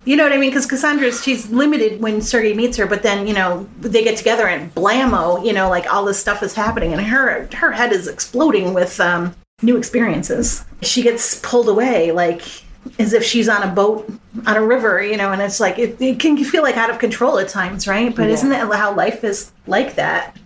You 0.06 0.18
know 0.18 0.24
what 0.24 0.34
I 0.34 0.38
mean? 0.38 0.50
Because 0.50 0.66
Cassandra, 0.66 1.12
she's 1.14 1.50
limited 1.50 2.02
when 2.02 2.22
Sergei 2.22 2.54
meets 2.54 2.76
her, 2.78 2.86
but 2.86 3.04
then 3.04 3.28
you 3.28 3.34
know 3.34 3.70
they 3.80 4.04
get 4.04 4.18
together 4.18 4.48
and 4.48 4.74
blammo, 4.74 5.46
you 5.46 5.54
know, 5.54 5.70
like 5.70 5.92
all 5.94 6.04
this 6.06 6.20
stuff 6.20 6.42
is 6.44 6.54
happening, 6.54 6.92
and 6.92 7.02
her 7.02 7.48
her 7.54 7.72
head 7.72 7.94
is 7.94 8.08
exploding 8.08 8.74
with 8.74 9.00
um, 9.00 9.34
new 9.62 9.78
experiences. 9.78 10.66
She 10.82 11.04
gets 11.04 11.40
pulled 11.40 11.70
away, 11.70 12.12
like 12.12 12.42
as 13.00 13.14
if 13.14 13.24
she's 13.24 13.50
on 13.50 13.64
a 13.64 13.72
boat 13.72 14.12
on 14.46 14.56
a 14.56 14.66
river, 14.66 15.02
you 15.02 15.18
know, 15.18 15.32
and 15.32 15.42
it's 15.42 15.60
like 15.60 15.78
it, 15.80 16.02
it 16.02 16.20
can 16.20 16.38
feel 16.44 16.64
like 16.64 16.78
out 16.78 16.90
of 16.90 17.00
control 17.00 17.40
at 17.40 17.50
times, 17.50 17.88
right? 17.88 18.16
But 18.16 18.30
isn't 18.30 18.50
that 18.50 18.72
how 18.74 18.94
life 18.96 19.24
is 19.24 19.52
like 19.68 19.96
that? 19.96 20.38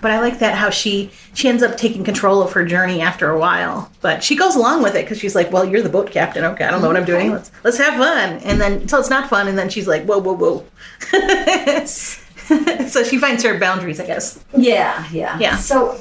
But 0.00 0.10
I 0.10 0.20
like 0.20 0.38
that 0.40 0.54
how 0.54 0.70
she 0.70 1.10
she 1.34 1.48
ends 1.48 1.62
up 1.62 1.76
taking 1.76 2.04
control 2.04 2.42
of 2.42 2.52
her 2.52 2.64
journey 2.64 3.00
after 3.00 3.30
a 3.30 3.38
while. 3.38 3.90
But 4.02 4.22
she 4.22 4.36
goes 4.36 4.54
along 4.54 4.82
with 4.82 4.94
it 4.94 5.04
because 5.04 5.18
she's 5.18 5.34
like, 5.34 5.50
"Well, 5.50 5.64
you're 5.64 5.82
the 5.82 5.88
boat 5.88 6.10
captain. 6.10 6.44
Okay, 6.44 6.64
I 6.64 6.70
don't 6.70 6.82
know 6.82 6.88
what 6.88 6.96
I'm 6.96 7.04
mm-hmm. 7.04 7.12
doing. 7.12 7.30
Let's 7.32 7.50
let's 7.64 7.78
have 7.78 7.94
fun." 7.94 8.38
And 8.44 8.60
then 8.60 8.72
until 8.82 9.00
it's 9.00 9.10
not 9.10 9.30
fun, 9.30 9.48
and 9.48 9.58
then 9.58 9.68
she's 9.68 9.88
like, 9.88 10.04
"Whoa, 10.04 10.18
whoa, 10.18 10.34
whoa." 10.34 10.64
so 12.46 13.02
she 13.02 13.18
finds 13.18 13.42
her 13.42 13.58
boundaries, 13.58 13.98
I 13.98 14.06
guess. 14.06 14.44
Yeah, 14.56 15.06
yeah. 15.10 15.38
Yeah. 15.38 15.56
So, 15.56 16.00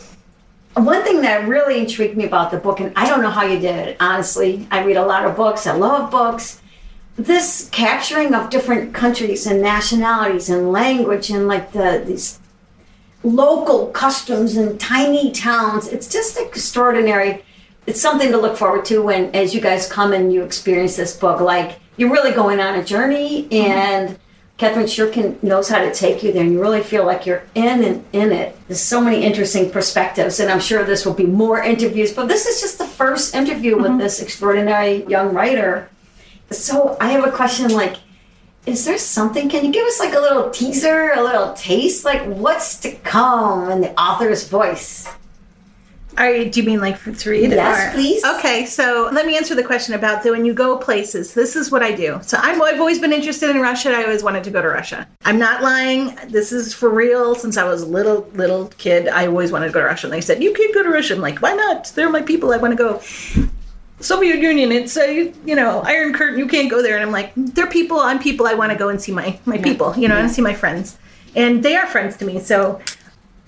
one 0.75 1.03
thing 1.03 1.21
that 1.21 1.47
really 1.47 1.79
intrigued 1.79 2.17
me 2.17 2.25
about 2.25 2.51
the 2.51 2.57
book, 2.57 2.79
and 2.81 2.91
I 2.95 3.07
don't 3.07 3.21
know 3.21 3.29
how 3.29 3.43
you 3.43 3.59
did 3.59 3.75
it, 3.75 3.97
honestly. 3.99 4.67
I 4.71 4.83
read 4.83 4.97
a 4.97 5.05
lot 5.05 5.25
of 5.25 5.35
books, 5.35 5.65
I 5.65 5.75
love 5.75 6.11
books. 6.11 6.61
This 7.15 7.69
capturing 7.71 8.33
of 8.33 8.49
different 8.49 8.93
countries 8.93 9.47
and 9.47 9.61
nationalities 9.61 10.49
and 10.49 10.73
language 10.73 11.29
and 11.29 11.47
like 11.47 11.71
the 11.71 12.03
these 12.05 12.39
local 13.23 13.87
customs 13.87 14.57
and 14.57 14.77
tiny 14.77 15.31
towns, 15.31 15.87
it's 15.87 16.09
just 16.09 16.37
extraordinary. 16.37 17.43
It's 17.87 18.01
something 18.01 18.31
to 18.31 18.37
look 18.37 18.57
forward 18.57 18.83
to 18.85 19.01
when, 19.01 19.33
as 19.33 19.55
you 19.55 19.61
guys 19.61 19.89
come 19.89 20.11
and 20.11 20.33
you 20.33 20.43
experience 20.43 20.97
this 20.97 21.15
book, 21.15 21.39
like 21.39 21.79
you're 21.95 22.11
really 22.11 22.31
going 22.31 22.59
on 22.59 22.75
a 22.75 22.83
journey 22.83 23.43
mm-hmm. 23.43 23.53
and. 23.53 24.19
Catherine 24.57 24.85
Shurkin 24.85 25.41
knows 25.43 25.67
how 25.67 25.79
to 25.79 25.93
take 25.93 26.23
you 26.23 26.31
there, 26.31 26.43
and 26.43 26.53
you 26.53 26.61
really 26.61 26.81
feel 26.81 27.05
like 27.05 27.25
you're 27.25 27.43
in 27.55 27.83
and 27.83 28.05
in 28.13 28.31
it. 28.31 28.57
There's 28.67 28.79
so 28.79 29.01
many 29.01 29.23
interesting 29.23 29.69
perspectives, 29.69 30.39
and 30.39 30.49
I'm 30.49 30.61
sure 30.61 30.85
this 30.85 31.05
will 31.05 31.13
be 31.13 31.25
more 31.25 31.61
interviews, 31.61 32.13
but 32.13 32.29
this 32.29 32.45
is 32.45 32.61
just 32.61 32.77
the 32.77 32.87
first 32.87 33.35
interview 33.35 33.75
with 33.75 33.87
mm-hmm. 33.87 33.99
this 33.99 34.21
extraordinary 34.21 35.05
young 35.07 35.33
writer. 35.33 35.89
So 36.51 36.95
I 37.01 37.09
have 37.09 37.25
a 37.25 37.31
question 37.31 37.71
like, 37.71 37.97
is 38.65 38.85
there 38.85 38.97
something? 38.97 39.49
Can 39.49 39.65
you 39.65 39.71
give 39.73 39.85
us 39.85 39.99
like 39.99 40.13
a 40.13 40.19
little 40.19 40.49
teaser, 40.49 41.11
a 41.11 41.21
little 41.21 41.53
taste? 41.53 42.05
Like, 42.05 42.23
what's 42.23 42.79
to 42.79 42.91
come 42.91 43.69
in 43.69 43.81
the 43.81 43.99
author's 43.99 44.47
voice? 44.47 45.07
Are 46.17 46.31
you, 46.31 46.49
do 46.49 46.61
you 46.61 46.65
mean 46.65 46.79
like 46.79 46.97
for, 46.97 47.11
to 47.11 47.29
read? 47.29 47.51
Yes, 47.51 47.91
or- 47.91 47.95
please. 47.95 48.23
Okay, 48.23 48.65
so 48.65 49.09
let 49.11 49.25
me 49.25 49.37
answer 49.37 49.55
the 49.55 49.63
question 49.63 49.95
about 49.95 50.23
the, 50.23 50.31
when 50.31 50.45
you 50.45 50.53
go 50.53 50.77
places. 50.77 51.33
This 51.33 51.55
is 51.55 51.71
what 51.71 51.83
I 51.83 51.91
do. 51.91 52.19
So 52.23 52.37
I'm, 52.41 52.61
I've 52.61 52.79
always 52.79 52.99
been 52.99 53.13
interested 53.13 53.49
in 53.49 53.59
Russia. 53.61 53.89
I 53.89 54.03
always 54.03 54.23
wanted 54.23 54.43
to 54.45 54.51
go 54.51 54.61
to 54.61 54.67
Russia. 54.67 55.07
I'm 55.25 55.37
not 55.37 55.61
lying. 55.61 56.15
This 56.27 56.51
is 56.51 56.73
for 56.73 56.89
real. 56.89 57.35
Since 57.35 57.57
I 57.57 57.65
was 57.65 57.81
a 57.81 57.87
little 57.87 58.29
little 58.33 58.67
kid, 58.77 59.07
I 59.07 59.27
always 59.27 59.51
wanted 59.51 59.67
to 59.67 59.73
go 59.73 59.79
to 59.79 59.85
Russia. 59.85 60.07
And 60.07 60.13
they 60.13 60.21
said 60.21 60.41
you 60.41 60.53
can't 60.53 60.73
go 60.73 60.83
to 60.83 60.89
Russia. 60.89 61.15
I'm 61.15 61.21
like, 61.21 61.39
why 61.41 61.53
not? 61.53 61.91
They're 61.95 62.09
my 62.09 62.21
people. 62.21 62.53
I 62.53 62.57
want 62.57 62.71
to 62.71 62.77
go. 62.77 63.01
Soviet 64.01 64.39
Union, 64.39 64.71
it's 64.71 64.97
a 64.97 65.33
you 65.45 65.55
know 65.55 65.79
Iron 65.81 66.13
Curtain. 66.13 66.37
You 66.37 66.47
can't 66.47 66.69
go 66.69 66.81
there, 66.81 66.95
and 66.95 67.03
I'm 67.03 67.11
like, 67.11 67.31
they're 67.35 67.67
people. 67.67 67.99
I'm 67.99 68.19
people. 68.19 68.45
I 68.45 68.53
want 68.53 68.71
to 68.71 68.77
go 68.77 68.89
and 68.89 69.01
see 69.01 69.11
my 69.11 69.39
my 69.45 69.57
people. 69.57 69.95
You 69.97 70.07
know, 70.07 70.17
and 70.17 70.29
see 70.29 70.41
my 70.41 70.53
friends, 70.53 70.97
and 71.35 71.63
they 71.63 71.75
are 71.75 71.87
friends 71.87 72.17
to 72.17 72.25
me. 72.25 72.39
So 72.39 72.81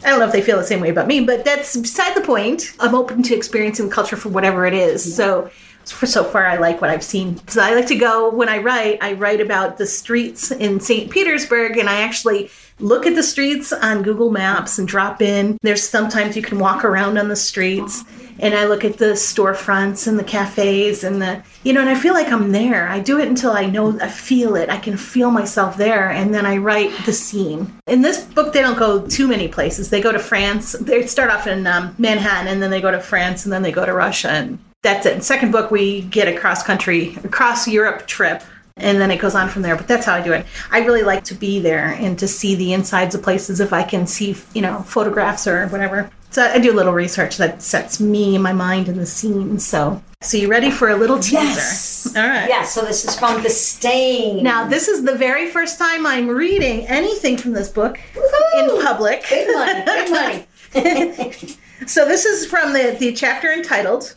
I 0.03 0.09
don't 0.09 0.19
know 0.19 0.25
if 0.25 0.31
they 0.31 0.41
feel 0.41 0.57
the 0.57 0.63
same 0.63 0.79
way 0.79 0.89
about 0.89 1.07
me, 1.07 1.25
but 1.25 1.43
that's 1.43 1.75
beside 1.75 2.15
the 2.15 2.21
point. 2.21 2.73
I'm 2.79 2.93
open 2.93 3.23
to 3.23 3.35
experiencing 3.35 3.89
culture 3.89 4.15
for 4.15 4.29
whatever 4.29 4.65
it 4.65 4.73
is. 4.73 5.15
So 5.15 5.49
so 5.87 6.23
far 6.23 6.45
I 6.45 6.57
like 6.57 6.81
what 6.81 6.89
I've 6.89 7.03
seen. 7.03 7.39
So 7.47 7.61
I 7.61 7.73
like 7.73 7.87
to 7.87 7.95
go 7.95 8.29
when 8.29 8.49
I 8.49 8.59
write, 8.59 8.99
I 9.01 9.13
write 9.13 9.41
about 9.41 9.77
the 9.77 9.87
streets 9.87 10.51
in 10.51 10.79
St. 10.79 11.09
Petersburg 11.09 11.77
and 11.77 11.89
I 11.89 12.01
actually 12.01 12.49
look 12.79 13.05
at 13.05 13.15
the 13.15 13.23
streets 13.23 13.73
on 13.73 14.03
Google 14.03 14.31
Maps 14.31 14.77
and 14.77 14.87
drop 14.87 15.21
in. 15.21 15.57
There's 15.61 15.87
sometimes 15.87 16.35
you 16.35 16.41
can 16.41 16.59
walk 16.59 16.83
around 16.83 17.17
on 17.17 17.27
the 17.27 17.35
streets 17.35 18.03
and 18.39 18.53
I 18.53 18.65
look 18.65 18.85
at 18.85 18.97
the 18.97 19.13
storefronts 19.13 20.07
and 20.07 20.19
the 20.19 20.23
cafes 20.23 21.03
and 21.03 21.21
the 21.21 21.41
you 21.63 21.73
know 21.73 21.81
and 21.81 21.89
I 21.89 21.95
feel 21.95 22.13
like 22.13 22.31
I'm 22.31 22.51
there. 22.51 22.87
I 22.87 22.99
do 22.99 23.19
it 23.19 23.27
until 23.27 23.51
I 23.51 23.65
know 23.65 23.99
I 23.99 24.09
feel 24.09 24.55
it. 24.55 24.69
I 24.69 24.77
can 24.77 24.97
feel 24.97 25.31
myself 25.31 25.77
there 25.77 26.09
and 26.09 26.33
then 26.33 26.45
I 26.45 26.57
write 26.57 26.91
the 27.05 27.13
scene. 27.13 27.73
In 27.87 28.01
this 28.01 28.23
book 28.23 28.53
they 28.53 28.61
don't 28.61 28.77
go 28.77 29.05
too 29.07 29.27
many 29.27 29.47
places. 29.47 29.89
They 29.89 30.01
go 30.01 30.11
to 30.11 30.19
France. 30.19 30.73
They 30.73 31.07
start 31.07 31.31
off 31.31 31.47
in 31.47 31.65
um, 31.65 31.95
Manhattan 31.97 32.47
and 32.47 32.61
then 32.61 32.69
they 32.69 32.81
go 32.81 32.91
to 32.91 32.99
France 32.99 33.45
and 33.45 33.51
then 33.51 33.63
they 33.63 33.71
go 33.71 33.85
to 33.85 33.93
Russia 33.93 34.29
and 34.29 34.59
that's 34.87 35.05
it. 35.05 35.23
Second 35.23 35.51
book 35.51 35.69
we 35.69 36.01
get 36.01 36.27
a 36.27 36.37
cross 36.37 36.63
country 36.63 37.15
across 37.23 37.67
Europe 37.67 38.07
trip 38.07 38.41
and 38.77 39.01
then 39.01 39.11
it 39.11 39.19
goes 39.19 39.35
on 39.35 39.49
from 39.49 39.61
there. 39.61 39.75
But 39.75 39.87
that's 39.87 40.05
how 40.05 40.15
I 40.15 40.21
do 40.21 40.31
it. 40.33 40.45
I 40.71 40.79
really 40.79 41.03
like 41.03 41.23
to 41.25 41.35
be 41.35 41.59
there 41.59 41.89
and 41.99 42.17
to 42.19 42.27
see 42.27 42.55
the 42.55 42.73
insides 42.73 43.13
of 43.15 43.21
places 43.21 43.59
if 43.59 43.73
I 43.73 43.83
can 43.83 44.07
see, 44.07 44.35
you 44.53 44.61
know, 44.61 44.79
photographs 44.83 45.47
or 45.47 45.67
whatever. 45.67 46.09
So 46.29 46.43
I 46.43 46.59
do 46.59 46.71
a 46.71 46.75
little 46.75 46.93
research 46.93 47.37
that 47.37 47.61
sets 47.61 47.99
me 47.99 48.35
and 48.35 48.43
my 48.43 48.53
mind 48.53 48.87
in 48.87 48.97
the 48.97 49.05
scene. 49.05 49.59
So, 49.59 50.01
so 50.21 50.37
you 50.37 50.47
ready 50.47 50.71
for 50.71 50.89
a 50.89 50.95
little 50.95 51.17
teaser? 51.17 51.39
Yes. 51.39 52.15
All 52.15 52.27
right. 52.27 52.47
Yeah, 52.47 52.63
so 52.63 52.81
this 52.83 53.03
is 53.03 53.17
from 53.17 53.41
The 53.43 53.49
Stain. 53.49 54.43
Now, 54.43 54.67
this 54.67 54.87
is 54.87 55.03
the 55.03 55.15
very 55.15 55.49
first 55.49 55.79
time 55.79 56.05
I'm 56.05 56.27
reading 56.27 56.85
anything 56.87 57.37
from 57.37 57.53
this 57.53 57.69
book 57.69 57.97
Woohoo! 58.13 58.77
in 58.77 58.85
public. 58.85 59.25
Big 59.29 59.47
money, 59.53 59.83
big 59.85 60.11
money. 60.11 61.57
So 61.85 62.05
this 62.05 62.25
is 62.25 62.45
from 62.45 62.73
the, 62.73 62.97
the 62.99 63.13
chapter 63.13 63.51
entitled 63.51 64.15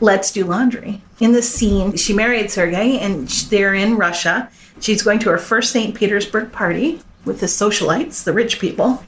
Let's 0.00 0.32
Do 0.32 0.44
Laundry. 0.44 1.02
In 1.20 1.32
this 1.32 1.52
scene, 1.52 1.96
she 1.96 2.12
married 2.12 2.50
Sergei 2.50 2.98
and 2.98 3.28
they're 3.28 3.74
in 3.74 3.96
Russia. 3.96 4.50
She's 4.80 5.02
going 5.02 5.20
to 5.20 5.30
her 5.30 5.38
first 5.38 5.72
St. 5.72 5.94
Petersburg 5.94 6.52
party 6.52 7.00
with 7.24 7.40
the 7.40 7.46
socialites, 7.46 8.24
the 8.24 8.32
rich 8.32 8.58
people. 8.58 9.04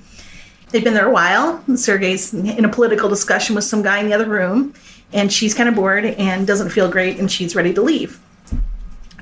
They've 0.71 0.85
been 0.85 0.95
there 0.95 1.09
a 1.09 1.13
while. 1.13 1.63
Sergei's 1.77 2.33
in 2.35 2.65
a 2.65 2.69
political 2.69 3.09
discussion 3.09 3.55
with 3.55 3.65
some 3.65 3.83
guy 3.83 3.99
in 4.01 4.07
the 4.07 4.15
other 4.15 4.29
room, 4.29 4.75
and 5.13 5.33
she's 5.33 5.55
kind 5.55 5.69
of 5.69 5.75
bored 5.75 6.05
and 6.05 6.47
doesn't 6.47 6.71
feel 6.71 6.91
great, 6.91 7.19
and 7.19 7.31
she's 7.31 7.55
ready 7.55 7.73
to 7.75 7.83
leave. 7.83 8.21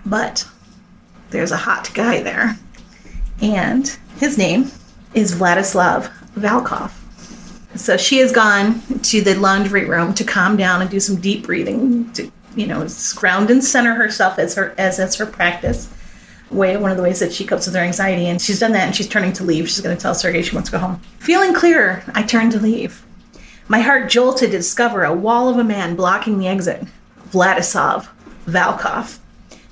But 0.06 0.46
there's 1.30 1.52
a 1.52 1.56
hot 1.56 1.90
guy 1.94 2.22
there, 2.22 2.56
and 3.42 3.96
his 4.18 4.38
name 4.38 4.70
is 5.12 5.34
Vladislav 5.34 6.10
Valkov. 6.34 6.92
So 7.76 7.96
she 7.96 8.18
has 8.18 8.32
gone 8.32 8.80
to 9.02 9.20
the 9.20 9.34
laundry 9.34 9.84
room 9.84 10.14
to 10.14 10.24
calm 10.24 10.56
down 10.56 10.80
and 10.80 10.90
do 10.90 11.00
some 11.00 11.16
deep 11.16 11.44
breathing 11.44 12.12
to, 12.12 12.30
you 12.54 12.66
know, 12.66 12.86
ground 13.16 13.50
and 13.50 13.64
center 13.64 13.94
herself 13.94 14.38
as 14.38 14.54
her 14.54 14.74
as 14.78 14.98
as 15.00 15.16
her 15.16 15.26
practice. 15.26 15.90
Way 16.50 16.76
one 16.76 16.90
of 16.90 16.96
the 16.96 17.02
ways 17.02 17.18
that 17.18 17.32
she 17.32 17.44
copes 17.44 17.66
with 17.66 17.74
her 17.74 17.80
anxiety, 17.80 18.26
and 18.26 18.40
she's 18.40 18.60
done 18.60 18.72
that, 18.72 18.86
and 18.86 18.94
she's 18.94 19.08
turning 19.08 19.32
to 19.34 19.44
leave. 19.44 19.68
She's 19.68 19.80
going 19.80 19.96
to 19.96 20.00
tell 20.00 20.14
Sergei 20.14 20.42
she 20.42 20.54
wants 20.54 20.70
to 20.70 20.76
go 20.76 20.78
home. 20.78 21.00
Feeling 21.18 21.52
clearer, 21.52 22.04
I 22.14 22.22
turn 22.22 22.50
to 22.50 22.60
leave. 22.60 23.04
My 23.66 23.80
heart 23.80 24.10
jolted 24.10 24.50
to 24.50 24.58
discover 24.58 25.04
a 25.04 25.14
wall 25.14 25.48
of 25.48 25.58
a 25.58 25.64
man 25.64 25.96
blocking 25.96 26.38
the 26.38 26.46
exit. 26.46 26.84
Vladislav 27.30 28.08
Valkov. 28.46 29.18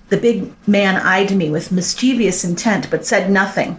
The 0.09 0.17
big 0.17 0.53
man 0.67 0.97
eyed 0.97 1.31
me 1.37 1.51
with 1.51 1.73
mischievous 1.73 2.43
intent, 2.43 2.91
but 2.91 3.07
said 3.07 3.31
nothing. 3.31 3.79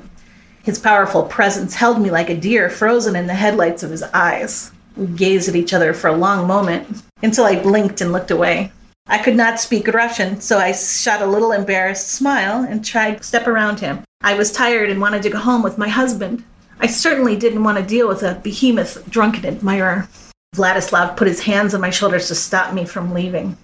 His 0.64 0.80
powerful 0.80 1.24
presence 1.24 1.76
held 1.76 2.02
me 2.02 2.10
like 2.10 2.30
a 2.30 2.38
deer 2.38 2.70
frozen 2.70 3.18
in 3.18 3.28
the 3.28 3.34
headlights 3.34 3.84
of 3.84 3.92
his 3.92 4.02
eyes. 4.02 4.72
We 4.96 5.08
gazed 5.08 5.50
at 5.50 5.58
each 5.58 5.74
other 5.74 5.94
for 5.94 6.08
a 6.08 6.16
long 6.16 6.48
moment 6.48 7.04
until 7.22 7.44
I 7.44 7.62
blinked 7.62 8.00
and 8.00 8.14
looked 8.14 8.32
away. 8.32 8.72
I 9.06 9.18
could 9.18 9.36
not 9.36 9.60
speak 9.60 9.90
Russian, 9.90 10.40
so 10.40 10.58
I 10.58 10.72
shot 10.72 11.22
a 11.22 11.26
little 11.26 11.52
embarrassed 11.52 12.08
smile 12.08 12.64
and 12.64 12.84
tried 12.84 13.18
to 13.18 13.24
step 13.24 13.46
around 13.46 13.82
him. 13.82 14.06
I 14.22 14.36
was 14.36 14.54
tired 14.54 14.90
and 14.90 15.02
wanted 15.02 15.24
to 15.24 15.30
go 15.30 15.38
home 15.38 15.64
with 15.64 15.78
my 15.78 15.90
husband. 15.90 16.46
I 16.80 16.88
certainly 16.88 17.36
didn't 17.36 17.66
want 17.66 17.78
to 17.78 17.84
deal 17.84 18.08
with 18.08 18.24
a 18.24 18.40
behemoth 18.42 19.06
drunken 19.10 19.46
admirer. 19.46 20.08
Vladislav 20.56 21.18
put 21.18 21.28
his 21.28 21.42
hands 21.42 21.74
on 21.74 21.82
my 21.82 21.90
shoulders 21.90 22.30
to 22.30 22.36
stop 22.36 22.74
me 22.74 22.86
from 22.86 23.14
leaving. 23.14 23.58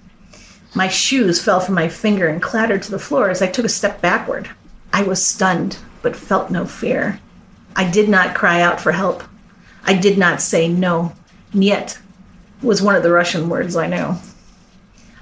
My 0.75 0.89
shoes 0.89 1.41
fell 1.41 1.61
from 1.61 1.75
my 1.75 1.87
finger 1.87 2.27
and 2.27 2.41
clattered 2.41 2.83
to 2.83 2.91
the 2.91 2.99
floor 2.99 3.29
as 3.29 3.41
I 3.41 3.47
took 3.47 3.65
a 3.65 3.69
step 3.69 4.01
backward. 4.01 4.49
I 4.91 5.03
was 5.03 5.25
stunned, 5.25 5.77
but 6.01 6.15
felt 6.15 6.49
no 6.49 6.65
fear. 6.65 7.19
I 7.75 7.89
did 7.89 8.09
not 8.09 8.35
cry 8.35 8.61
out 8.61 8.81
for 8.81 8.91
help. 8.91 9.23
I 9.85 9.93
did 9.93 10.17
not 10.17 10.41
say 10.41 10.67
no. 10.67 11.13
Niet 11.53 11.99
was 12.61 12.81
one 12.81 12.95
of 12.95 13.03
the 13.03 13.11
Russian 13.11 13.49
words 13.49 13.75
I 13.75 13.87
knew. 13.87 14.15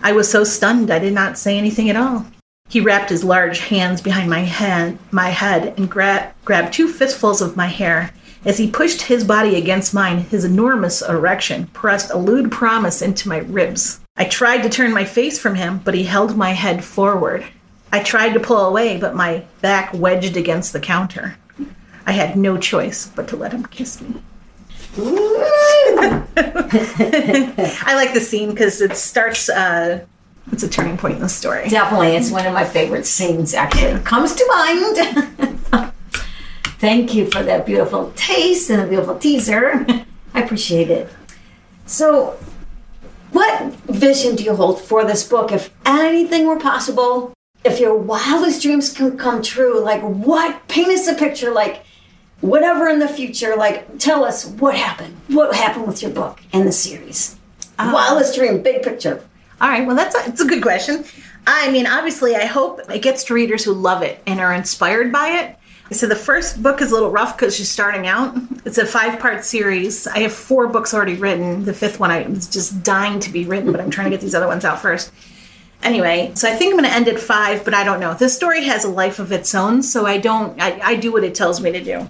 I 0.01 0.11
was 0.11 0.29
so 0.29 0.43
stunned 0.43 0.91
I 0.91 0.99
did 0.99 1.13
not 1.13 1.37
say 1.37 1.57
anything 1.57 1.89
at 1.89 1.95
all. 1.95 2.25
He 2.69 2.81
wrapped 2.81 3.09
his 3.09 3.23
large 3.23 3.59
hands 3.59 4.01
behind 4.01 4.29
my 4.29 4.41
head, 4.41 4.97
my 5.11 5.29
head 5.29 5.73
and 5.77 5.89
gra- 5.89 6.33
grabbed 6.43 6.73
two 6.73 6.87
fistfuls 6.87 7.41
of 7.41 7.55
my 7.55 7.67
hair. 7.67 8.11
As 8.45 8.57
he 8.57 8.69
pushed 8.69 9.03
his 9.03 9.23
body 9.23 9.55
against 9.55 9.93
mine, 9.93 10.19
his 10.19 10.43
enormous 10.43 11.01
erection 11.01 11.67
pressed 11.67 12.11
a 12.11 12.17
lewd 12.17 12.51
promise 12.51 13.01
into 13.01 13.29
my 13.29 13.39
ribs. 13.39 13.99
I 14.15 14.25
tried 14.25 14.63
to 14.63 14.69
turn 14.69 14.93
my 14.93 15.05
face 15.05 15.39
from 15.39 15.55
him, 15.55 15.81
but 15.83 15.93
he 15.93 16.03
held 16.03 16.37
my 16.37 16.51
head 16.51 16.83
forward. 16.83 17.45
I 17.91 18.03
tried 18.03 18.33
to 18.33 18.39
pull 18.39 18.65
away, 18.65 18.97
but 18.97 19.15
my 19.15 19.43
back 19.61 19.93
wedged 19.93 20.37
against 20.37 20.73
the 20.73 20.79
counter. 20.79 21.37
I 22.05 22.11
had 22.11 22.37
no 22.37 22.57
choice 22.57 23.07
but 23.07 23.27
to 23.29 23.35
let 23.35 23.51
him 23.51 23.65
kiss 23.65 24.01
me. 24.01 24.21
I 24.97 26.23
like 27.95 28.13
the 28.13 28.21
scene 28.21 28.49
because 28.49 28.81
it 28.81 28.95
starts. 28.95 29.49
Uh, 29.49 30.05
it's 30.51 30.63
a 30.63 30.69
turning 30.69 30.97
point 30.97 31.15
in 31.15 31.21
the 31.21 31.29
story. 31.29 31.67
Definitely, 31.69 32.15
it's 32.15 32.31
one 32.31 32.45
of 32.45 32.53
my 32.53 32.65
favorite 32.65 33.05
scenes. 33.05 33.53
Actually, 33.53 33.99
comes 34.01 34.33
to 34.35 34.45
mind. 34.47 35.93
Thank 36.79 37.13
you 37.13 37.29
for 37.29 37.43
that 37.43 37.65
beautiful 37.65 38.11
taste 38.15 38.69
and 38.69 38.81
a 38.81 38.87
beautiful 38.87 39.17
teaser. 39.17 39.85
I 40.33 40.41
appreciate 40.41 40.89
it. 40.89 41.09
So, 41.85 42.37
what 43.31 43.73
vision 43.85 44.35
do 44.35 44.43
you 44.43 44.55
hold 44.55 44.81
for 44.81 45.03
this 45.03 45.27
book? 45.27 45.51
If 45.51 45.71
anything 45.85 46.47
were 46.47 46.59
possible, 46.59 47.33
if 47.63 47.79
your 47.79 47.95
wildest 47.95 48.61
dreams 48.61 48.93
can 48.93 49.17
come 49.17 49.41
true, 49.41 49.79
like 49.79 50.01
what? 50.01 50.67
Paint 50.67 50.89
us 50.89 51.07
a 51.07 51.15
picture, 51.15 51.51
like 51.51 51.83
whatever 52.41 52.87
in 52.87 52.99
the 52.99 53.07
future. 53.07 53.55
Like, 53.55 53.99
tell 53.99 54.23
us 54.23 54.45
what 54.45 54.75
happened. 54.75 55.17
What 55.27 55.55
happened 55.55 55.87
with 55.87 56.01
your 56.01 56.11
book 56.11 56.39
and 56.53 56.67
the 56.67 56.71
series? 56.71 57.35
Ah. 57.79 57.91
wildest 57.93 58.35
dream, 58.35 58.63
big 58.63 58.81
picture. 58.81 59.23
All 59.59 59.69
right, 59.69 59.85
well, 59.85 59.95
that's 59.95 60.15
a, 60.15 60.29
it's 60.29 60.41
a 60.41 60.47
good 60.47 60.61
question. 60.61 61.03
I 61.45 61.71
mean, 61.71 61.87
obviously, 61.87 62.35
I 62.35 62.45
hope 62.45 62.81
it 62.89 63.01
gets 63.01 63.23
to 63.25 63.33
readers 63.33 63.63
who 63.63 63.73
love 63.73 64.01
it 64.01 64.21
and 64.27 64.39
are 64.39 64.53
inspired 64.53 65.11
by 65.11 65.29
it. 65.29 65.55
So 65.95 66.05
the 66.05 66.15
first 66.15 66.61
book 66.61 66.81
is 66.81 66.91
a 66.91 66.93
little 66.93 67.11
rough 67.11 67.37
because 67.37 67.55
she's 67.55 67.71
starting 67.71 68.07
out. 68.07 68.35
It's 68.65 68.77
a 68.77 68.85
five-part 68.85 69.45
series. 69.45 70.05
I 70.07 70.19
have 70.19 70.33
four 70.33 70.67
books 70.67 70.93
already 70.93 71.15
written. 71.15 71.63
The 71.63 71.73
fifth 71.73 72.01
one 72.01 72.11
I 72.11 72.27
was 72.27 72.49
just 72.49 72.83
dying 72.83 73.21
to 73.21 73.31
be 73.31 73.45
written, 73.45 73.71
but 73.71 73.79
I'm 73.79 73.89
trying 73.89 74.05
to 74.05 74.11
get 74.11 74.19
these 74.19 74.35
other 74.35 74.47
ones 74.47 74.65
out 74.65 74.81
first. 74.81 75.11
Anyway, 75.83 76.31
so 76.35 76.49
I 76.49 76.55
think 76.55 76.71
I'm 76.73 76.79
going 76.79 76.89
to 76.89 76.95
end 76.95 77.07
at 77.07 77.19
five, 77.19 77.63
but 77.63 77.73
I 77.73 77.83
don't 77.83 77.99
know. 77.99 78.13
This 78.13 78.35
story 78.35 78.63
has 78.65 78.83
a 78.83 78.89
life 78.89 79.19
of 79.19 79.31
its 79.31 79.53
own, 79.55 79.83
so 79.83 80.05
I 80.05 80.17
don't. 80.17 80.59
I, 80.61 80.79
I 80.81 80.95
do 80.95 81.11
what 81.11 81.23
it 81.23 81.35
tells 81.35 81.61
me 81.61 81.71
to 81.71 81.83
do. 81.83 82.09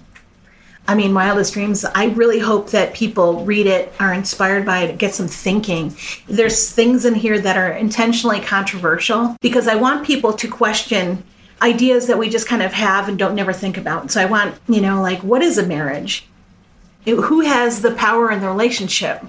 I 0.86 0.94
mean, 0.94 1.12
Wildest 1.12 1.52
Dreams, 1.52 1.84
I 1.84 2.06
really 2.06 2.38
hope 2.38 2.70
that 2.70 2.94
people 2.94 3.44
read 3.44 3.66
it, 3.66 3.92
are 4.00 4.14
inspired 4.14 4.64
by 4.64 4.84
it, 4.84 4.96
get 4.96 5.14
some 5.14 5.28
thinking. 5.28 5.94
There's 6.26 6.72
things 6.72 7.04
in 7.04 7.14
here 7.14 7.38
that 7.38 7.58
are 7.58 7.72
intentionally 7.72 8.40
controversial 8.40 9.36
because 9.42 9.68
I 9.68 9.74
want 9.74 10.06
people 10.06 10.32
to 10.32 10.48
question 10.48 11.22
ideas 11.60 12.06
that 12.06 12.16
we 12.18 12.30
just 12.30 12.48
kind 12.48 12.62
of 12.62 12.72
have 12.72 13.06
and 13.06 13.18
don't 13.18 13.34
never 13.34 13.52
think 13.52 13.76
about. 13.76 14.10
So 14.10 14.22
I 14.22 14.24
want, 14.24 14.54
you 14.66 14.80
know, 14.80 15.02
like, 15.02 15.22
what 15.22 15.42
is 15.42 15.58
a 15.58 15.66
marriage? 15.66 16.26
It- 17.04 17.16
who 17.16 17.40
has 17.42 17.82
the 17.82 17.90
power 17.90 18.30
in 18.30 18.40
the 18.40 18.48
relationship? 18.48 19.22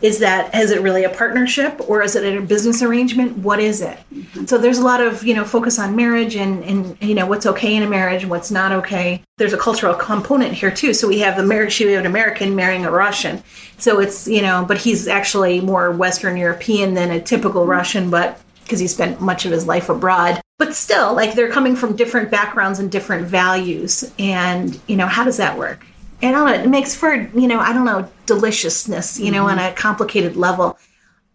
Is 0.00 0.20
that 0.20 0.54
is 0.54 0.70
it 0.70 0.80
really 0.80 1.02
a 1.02 1.08
partnership 1.08 1.80
or 1.88 2.02
is 2.02 2.14
it 2.14 2.36
a 2.36 2.40
business 2.40 2.82
arrangement? 2.82 3.38
What 3.38 3.58
is 3.58 3.80
it? 3.80 3.98
So 4.46 4.56
there's 4.56 4.78
a 4.78 4.84
lot 4.84 5.00
of 5.00 5.24
you 5.24 5.34
know 5.34 5.44
focus 5.44 5.78
on 5.78 5.96
marriage 5.96 6.36
and 6.36 6.62
and 6.62 6.96
you 7.02 7.14
know 7.14 7.26
what's 7.26 7.46
okay 7.46 7.74
in 7.74 7.82
a 7.82 7.88
marriage 7.88 8.22
and 8.22 8.30
what's 8.30 8.52
not 8.52 8.70
okay. 8.70 9.22
There's 9.38 9.52
a 9.52 9.58
cultural 9.58 9.94
component 9.94 10.54
here 10.54 10.70
too. 10.70 10.94
So 10.94 11.08
we 11.08 11.18
have 11.20 11.36
the 11.36 11.42
marriage 11.42 11.80
we 11.80 11.92
have 11.92 12.00
an 12.00 12.06
American 12.06 12.54
marrying 12.54 12.84
a 12.84 12.90
Russian. 12.90 13.42
So 13.78 13.98
it's 13.98 14.28
you 14.28 14.40
know, 14.40 14.64
but 14.66 14.78
he's 14.78 15.08
actually 15.08 15.60
more 15.60 15.90
Western 15.90 16.36
European 16.36 16.94
than 16.94 17.10
a 17.10 17.20
typical 17.20 17.62
mm-hmm. 17.62 17.70
Russian, 17.70 18.10
but 18.10 18.40
because 18.62 18.78
he 18.78 18.86
spent 18.86 19.20
much 19.20 19.46
of 19.46 19.50
his 19.50 19.66
life 19.66 19.88
abroad. 19.88 20.40
But 20.58 20.74
still, 20.74 21.14
like 21.14 21.34
they're 21.34 21.50
coming 21.50 21.74
from 21.74 21.96
different 21.96 22.30
backgrounds 22.30 22.78
and 22.78 22.90
different 22.90 23.26
values, 23.26 24.12
and 24.18 24.78
you 24.86 24.96
know 24.96 25.06
how 25.06 25.24
does 25.24 25.38
that 25.38 25.58
work? 25.58 25.84
And 26.20 26.34
I 26.34 26.38
don't 26.38 26.46
know, 26.46 26.64
it 26.64 26.68
makes 26.68 26.94
for 26.94 27.14
you 27.14 27.46
know 27.46 27.60
I 27.60 27.72
don't 27.72 27.84
know 27.84 28.08
deliciousness, 28.26 29.18
you 29.20 29.30
know, 29.30 29.48
on 29.48 29.58
a 29.58 29.72
complicated 29.72 30.36
level. 30.36 30.78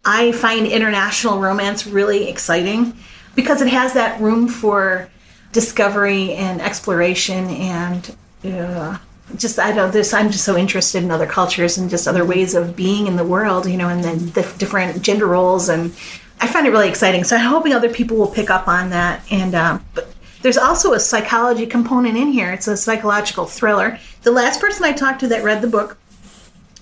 I 0.05 0.33
find 0.33 0.67
international 0.67 1.39
romance 1.39 1.87
really 1.87 2.27
exciting 2.29 2.93
because 3.35 3.61
it 3.61 3.69
has 3.69 3.93
that 3.93 4.19
room 4.19 4.47
for 4.47 5.09
discovery 5.53 6.33
and 6.33 6.61
exploration 6.61 7.49
and 7.51 8.15
uh, 8.43 8.97
just 9.37 9.59
I 9.59 9.71
don't 9.71 9.93
this 9.93 10.13
I'm 10.13 10.29
just 10.29 10.43
so 10.43 10.57
interested 10.57 11.03
in 11.03 11.11
other 11.11 11.25
cultures 11.25 11.77
and 11.77 11.89
just 11.89 12.07
other 12.07 12.25
ways 12.25 12.53
of 12.53 12.75
being 12.75 13.07
in 13.07 13.15
the 13.15 13.23
world, 13.23 13.65
you 13.65 13.77
know, 13.77 13.87
and 13.87 14.03
then 14.03 14.31
the 14.31 14.41
different 14.57 15.01
gender 15.01 15.25
roles 15.25 15.69
and 15.69 15.93
I 16.41 16.47
find 16.47 16.67
it 16.67 16.71
really 16.71 16.89
exciting. 16.89 17.23
So 17.23 17.37
I'm 17.37 17.49
hoping 17.49 17.71
other 17.71 17.89
people 17.89 18.17
will 18.17 18.27
pick 18.27 18.49
up 18.49 18.67
on 18.67 18.89
that. 18.89 19.23
And 19.31 19.55
um, 19.55 19.85
but 19.93 20.13
there's 20.41 20.57
also 20.57 20.91
a 20.91 20.99
psychology 20.99 21.65
component 21.65 22.17
in 22.17 22.27
here. 22.27 22.51
It's 22.51 22.67
a 22.67 22.75
psychological 22.75 23.45
thriller. 23.45 23.97
The 24.23 24.31
last 24.31 24.61
person 24.61 24.85
I 24.85 24.93
talked 24.93 25.19
to 25.19 25.27
that 25.27 25.43
read 25.43 25.61
the 25.61 25.67
book 25.67 25.97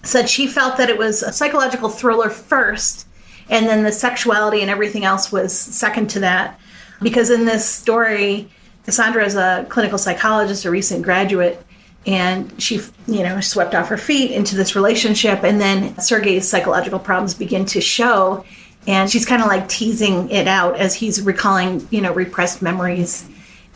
said 0.04 0.30
she 0.30 0.48
felt 0.48 0.78
that 0.78 0.90
it 0.90 0.98
was 0.98 1.24
a 1.24 1.34
psychological 1.34 1.90
thriller 1.90 2.30
first, 2.30 3.08
and 3.50 3.68
then 3.68 3.84
the 3.84 3.92
sexuality 3.92 4.62
and 4.62 4.70
everything 4.70 5.06
else 5.06 5.32
was 5.32 5.58
second 5.58 6.10
to 6.12 6.20
that. 6.22 6.60
Because 7.02 7.32
in 7.32 7.46
this 7.46 7.68
story, 7.68 8.50
Cassandra 8.86 9.26
is 9.26 9.36
a 9.36 9.66
clinical 9.70 9.98
psychologist, 9.98 10.66
a 10.66 10.72
recent 10.72 11.04
graduate, 11.04 11.64
and 12.06 12.62
she, 12.62 12.80
you 13.08 13.24
know, 13.24 13.42
swept 13.42 13.76
off 13.76 13.90
her 13.90 13.98
feet 13.98 14.32
into 14.32 14.56
this 14.56 14.76
relationship. 14.76 15.44
And 15.44 15.60
then 15.60 16.00
Sergei's 16.00 16.48
psychological 16.48 17.00
problems 17.00 17.34
begin 17.34 17.66
to 17.66 17.82
show, 17.82 18.46
and 18.88 19.10
she's 19.10 19.26
kind 19.26 19.42
of 19.42 19.48
like 19.48 19.68
teasing 19.68 20.30
it 20.30 20.48
out 20.48 20.78
as 20.78 20.96
he's 20.96 21.22
recalling, 21.22 21.88
you 21.92 22.02
know, 22.02 22.14
repressed 22.14 22.62
memories. 22.62 23.28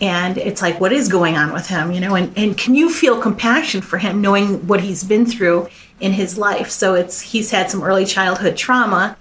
And 0.02 0.38
it's 0.38 0.62
like, 0.62 0.80
what 0.80 0.92
is 0.92 1.08
going 1.08 1.38
on 1.38 1.54
with 1.54 1.68
him, 1.68 1.92
you 1.92 2.02
know? 2.02 2.16
And, 2.16 2.38
and 2.38 2.58
can 2.58 2.76
you 2.76 2.90
feel 2.90 3.22
compassion 3.22 3.82
for 3.82 3.98
him 3.98 4.22
knowing 4.22 4.68
what 4.68 4.82
he's 4.82 5.04
been 5.04 5.26
through 5.26 5.70
in 6.00 6.12
his 6.12 6.38
life? 6.38 6.70
So 6.70 6.96
it's 6.96 7.22
he's 7.22 7.52
had 7.52 7.72
some 7.72 7.82
early 7.82 8.06
childhood 8.06 8.58
trauma. 8.58 9.18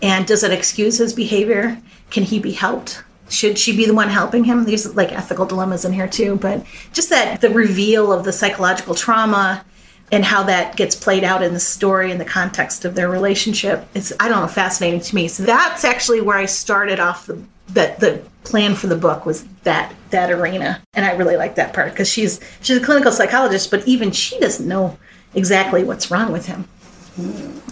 And 0.00 0.26
does 0.26 0.44
it 0.44 0.52
excuse 0.52 0.98
his 0.98 1.12
behavior? 1.12 1.80
Can 2.10 2.22
he 2.22 2.38
be 2.38 2.52
helped? 2.52 3.02
should 3.32 3.58
she 3.58 3.74
be 3.74 3.86
the 3.86 3.94
one 3.94 4.08
helping 4.08 4.44
him 4.44 4.64
there's 4.64 4.94
like 4.94 5.10
ethical 5.10 5.46
dilemmas 5.46 5.84
in 5.84 5.92
here 5.92 6.08
too 6.08 6.36
but 6.36 6.64
just 6.92 7.08
that 7.08 7.40
the 7.40 7.48
reveal 7.48 8.12
of 8.12 8.24
the 8.24 8.32
psychological 8.32 8.94
trauma 8.94 9.64
and 10.10 10.24
how 10.24 10.42
that 10.42 10.76
gets 10.76 10.94
played 10.94 11.24
out 11.24 11.42
in 11.42 11.54
the 11.54 11.60
story 11.60 12.10
in 12.10 12.18
the 12.18 12.24
context 12.24 12.84
of 12.84 12.94
their 12.94 13.08
relationship 13.08 13.86
is 13.94 14.14
i 14.20 14.28
don't 14.28 14.40
know 14.40 14.46
fascinating 14.46 15.00
to 15.00 15.14
me 15.14 15.28
so 15.28 15.42
that's 15.42 15.84
actually 15.84 16.20
where 16.20 16.36
i 16.36 16.44
started 16.44 17.00
off 17.00 17.26
the 17.26 17.42
that 17.68 17.98
the 18.00 18.22
plan 18.44 18.74
for 18.74 18.86
the 18.86 18.96
book 18.96 19.24
was 19.24 19.44
that 19.62 19.92
that 20.10 20.30
arena 20.30 20.82
and 20.94 21.06
i 21.06 21.12
really 21.12 21.36
like 21.36 21.54
that 21.54 21.72
part 21.72 21.90
because 21.90 22.08
she's 22.08 22.40
she's 22.60 22.76
a 22.76 22.84
clinical 22.84 23.12
psychologist 23.12 23.70
but 23.70 23.86
even 23.86 24.10
she 24.10 24.38
doesn't 24.40 24.66
know 24.66 24.98
exactly 25.34 25.84
what's 25.84 26.10
wrong 26.10 26.32
with 26.32 26.46
him 26.46 26.68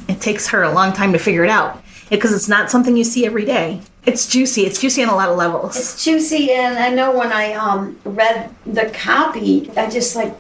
it 0.09 0.21
takes 0.21 0.49
her 0.49 0.63
a 0.63 0.73
long 0.73 0.93
time 0.93 1.13
to 1.13 1.19
figure 1.19 1.45
it 1.45 1.51
out 1.51 1.83
because 2.09 2.33
it's 2.33 2.49
not 2.49 2.71
something 2.71 2.97
you 2.97 3.05
see 3.05 3.27
every 3.27 3.45
day 3.45 3.81
it's 4.07 4.27
juicy. 4.27 4.63
It's 4.63 4.81
juicy 4.81 5.03
on 5.03 5.09
a 5.11 5.15
lot 5.15 5.29
of 5.29 5.37
levels. 5.37 5.77
It's 5.77 6.05
juicy, 6.05 6.53
and 6.53 6.79
I 6.79 6.89
know 6.91 7.17
when 7.17 7.33
I 7.33 7.53
um, 7.53 7.99
read 8.05 8.51
the 8.65 8.91
copy, 8.95 9.71
I 9.77 9.91
just 9.91 10.17
like 10.17 10.35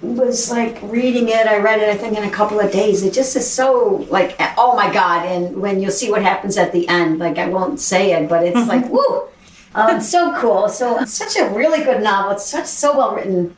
was 0.00 0.50
like 0.50 0.78
reading 0.82 1.28
it. 1.28 1.46
I 1.46 1.58
read 1.58 1.80
it, 1.80 1.88
I 1.88 1.96
think, 1.96 2.16
in 2.16 2.24
a 2.24 2.30
couple 2.30 2.58
of 2.58 2.72
days. 2.72 3.04
It 3.04 3.12
just 3.12 3.36
is 3.36 3.48
so 3.48 4.06
like, 4.10 4.36
oh 4.56 4.74
my 4.74 4.92
god! 4.92 5.26
And 5.26 5.60
when 5.60 5.80
you'll 5.80 5.92
see 5.92 6.10
what 6.10 6.22
happens 6.22 6.56
at 6.56 6.72
the 6.72 6.88
end, 6.88 7.18
like 7.20 7.38
I 7.38 7.48
won't 7.48 7.78
say 7.78 8.12
it, 8.12 8.28
but 8.28 8.44
it's 8.44 8.56
mm-hmm. 8.56 8.68
like 8.68 8.88
woo, 8.88 9.28
um, 9.74 10.00
so 10.00 10.34
cool. 10.40 10.68
So 10.68 11.00
it's 11.00 11.12
such 11.12 11.36
a 11.36 11.52
really 11.54 11.84
good 11.84 12.02
novel. 12.02 12.32
It's 12.32 12.46
such 12.46 12.66
so 12.66 12.96
well 12.96 13.14
written 13.14 13.56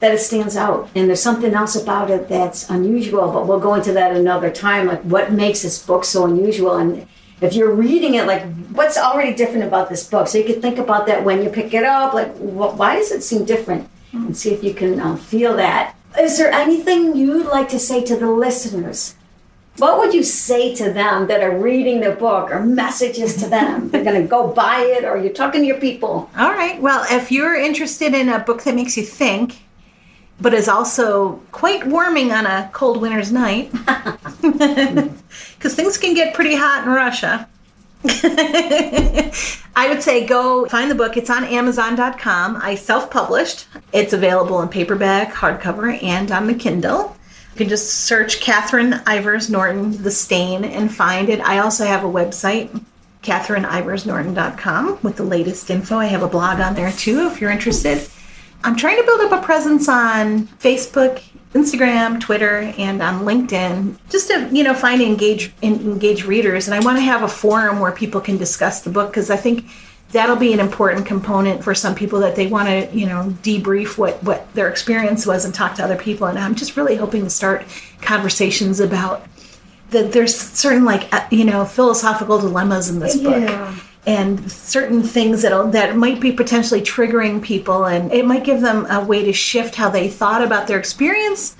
that 0.00 0.12
it 0.12 0.18
stands 0.18 0.56
out. 0.56 0.88
And 0.94 1.08
there's 1.08 1.22
something 1.22 1.54
else 1.54 1.76
about 1.76 2.10
it 2.10 2.28
that's 2.28 2.68
unusual, 2.70 3.32
but 3.32 3.46
we'll 3.46 3.60
go 3.60 3.74
into 3.74 3.92
that 3.92 4.16
another 4.16 4.50
time. 4.50 4.86
Like 4.86 5.02
what 5.02 5.32
makes 5.32 5.62
this 5.62 5.84
book 5.84 6.04
so 6.04 6.24
unusual 6.26 6.76
and 6.76 7.06
if 7.40 7.54
you're 7.54 7.74
reading 7.74 8.14
it, 8.14 8.26
like 8.26 8.42
what's 8.68 8.96
already 8.96 9.34
different 9.34 9.64
about 9.64 9.88
this 9.88 10.08
book? 10.08 10.28
So 10.28 10.38
you 10.38 10.44
could 10.44 10.62
think 10.62 10.78
about 10.78 11.06
that 11.06 11.24
when 11.24 11.42
you 11.42 11.50
pick 11.50 11.74
it 11.74 11.84
up. 11.84 12.14
Like, 12.14 12.34
why 12.36 12.96
does 12.96 13.12
it 13.12 13.22
seem 13.22 13.44
different? 13.44 13.88
And 14.12 14.36
see 14.36 14.54
if 14.54 14.62
you 14.62 14.72
can 14.72 15.00
uh, 15.00 15.16
feel 15.16 15.56
that. 15.56 15.96
Is 16.18 16.38
there 16.38 16.52
anything 16.52 17.16
you'd 17.16 17.46
like 17.46 17.68
to 17.70 17.78
say 17.78 18.04
to 18.04 18.16
the 18.16 18.30
listeners? 18.30 19.16
What 19.78 19.98
would 19.98 20.14
you 20.14 20.22
say 20.22 20.74
to 20.76 20.92
them 20.92 21.26
that 21.26 21.42
are 21.42 21.58
reading 21.58 22.00
the 22.00 22.12
book 22.12 22.50
or 22.50 22.60
messages 22.60 23.36
to 23.38 23.48
them? 23.48 23.90
They're 23.90 24.04
going 24.04 24.22
to 24.22 24.28
go 24.28 24.46
buy 24.46 24.80
it 24.82 25.04
or 25.04 25.16
you're 25.16 25.32
talking 25.32 25.62
to 25.62 25.66
your 25.66 25.80
people. 25.80 26.30
All 26.38 26.52
right. 26.52 26.80
Well, 26.80 27.04
if 27.10 27.32
you're 27.32 27.56
interested 27.56 28.14
in 28.14 28.28
a 28.28 28.38
book 28.38 28.62
that 28.62 28.76
makes 28.76 28.96
you 28.96 29.02
think, 29.02 29.62
but 30.40 30.54
is 30.54 30.68
also 30.68 31.40
quite 31.50 31.86
warming 31.86 32.30
on 32.30 32.46
a 32.46 32.70
cold 32.72 33.00
winter's 33.00 33.32
night, 33.32 33.72
because 34.42 35.74
things 35.74 35.98
can 35.98 36.14
get 36.14 36.34
pretty 36.34 36.54
hot 36.54 36.84
in 36.84 36.90
Russia. 36.90 37.48
I 39.76 39.88
would 39.88 40.02
say 40.02 40.26
go 40.26 40.66
find 40.66 40.90
the 40.90 40.94
book. 40.94 41.16
It's 41.16 41.30
on 41.30 41.44
Amazon.com. 41.44 42.58
I 42.62 42.74
self 42.74 43.10
published. 43.10 43.66
It's 43.92 44.12
available 44.12 44.60
in 44.60 44.68
paperback, 44.68 45.32
hardcover, 45.32 46.00
and 46.02 46.30
on 46.30 46.46
the 46.46 46.54
Kindle. 46.54 47.16
You 47.54 47.58
can 47.58 47.68
just 47.68 47.88
search 48.06 48.40
Catherine 48.40 48.94
Ivers 49.06 49.48
Norton, 49.48 50.02
The 50.02 50.10
Stain, 50.10 50.64
and 50.64 50.92
find 50.92 51.28
it. 51.28 51.38
I 51.38 51.58
also 51.58 51.84
have 51.84 52.02
a 52.02 52.08
website, 52.08 52.84
CatherineIversNorton.com, 53.22 54.98
with 55.04 55.14
the 55.14 55.22
latest 55.22 55.70
info. 55.70 55.98
I 55.98 56.06
have 56.06 56.24
a 56.24 56.28
blog 56.28 56.58
on 56.58 56.74
there 56.74 56.90
too 56.90 57.28
if 57.28 57.40
you're 57.40 57.52
interested. 57.52 58.04
I'm 58.64 58.74
trying 58.74 58.96
to 58.96 59.04
build 59.04 59.20
up 59.20 59.40
a 59.40 59.46
presence 59.46 59.88
on 59.88 60.48
Facebook, 60.48 61.22
Instagram, 61.52 62.20
Twitter, 62.20 62.74
and 62.76 63.00
on 63.00 63.20
LinkedIn, 63.20 63.98
just 64.10 64.26
to 64.30 64.48
you 64.50 64.64
know 64.64 64.74
find 64.74 65.00
engage 65.00 65.52
engage 65.62 66.24
readers. 66.24 66.66
And 66.66 66.74
I 66.74 66.80
want 66.80 66.98
to 66.98 67.02
have 67.02 67.22
a 67.22 67.28
forum 67.28 67.78
where 67.78 67.92
people 67.92 68.20
can 68.20 68.36
discuss 68.36 68.80
the 68.80 68.90
book 68.90 69.10
because 69.10 69.30
I 69.30 69.36
think 69.36 69.66
that'll 70.14 70.36
be 70.36 70.52
an 70.52 70.60
important 70.60 71.04
component 71.04 71.64
for 71.64 71.74
some 71.74 71.92
people 71.92 72.20
that 72.20 72.36
they 72.36 72.46
want 72.46 72.68
to 72.68 72.96
you 72.96 73.04
know 73.04 73.34
debrief 73.42 73.98
what 73.98 74.22
what 74.22 74.52
their 74.54 74.70
experience 74.70 75.26
was 75.26 75.44
and 75.44 75.52
talk 75.52 75.74
to 75.74 75.84
other 75.84 75.96
people. 75.96 76.26
And 76.28 76.38
I'm 76.38 76.54
just 76.54 76.76
really 76.76 76.96
hoping 76.96 77.24
to 77.24 77.30
start 77.30 77.66
conversations 78.00 78.80
about 78.80 79.26
that. 79.90 80.12
There's 80.12 80.34
certain 80.34 80.84
like 80.84 81.12
uh, 81.12 81.26
you 81.30 81.44
know 81.44 81.64
philosophical 81.64 82.38
dilemmas 82.38 82.88
in 82.88 83.00
this 83.00 83.20
book. 83.20 83.42
Yeah 83.42 83.76
and 84.06 84.52
certain 84.52 85.02
things 85.02 85.40
that 85.40 85.72
that 85.72 85.96
might 85.96 86.20
be 86.20 86.30
potentially 86.30 86.82
triggering 86.82 87.42
people 87.42 87.86
and 87.86 88.12
it 88.12 88.26
might 88.26 88.44
give 88.44 88.60
them 88.60 88.86
a 88.90 89.02
way 89.02 89.24
to 89.24 89.32
shift 89.32 89.74
how 89.74 89.88
they 89.88 90.08
thought 90.10 90.42
about 90.42 90.66
their 90.66 90.78
experience 90.78 91.56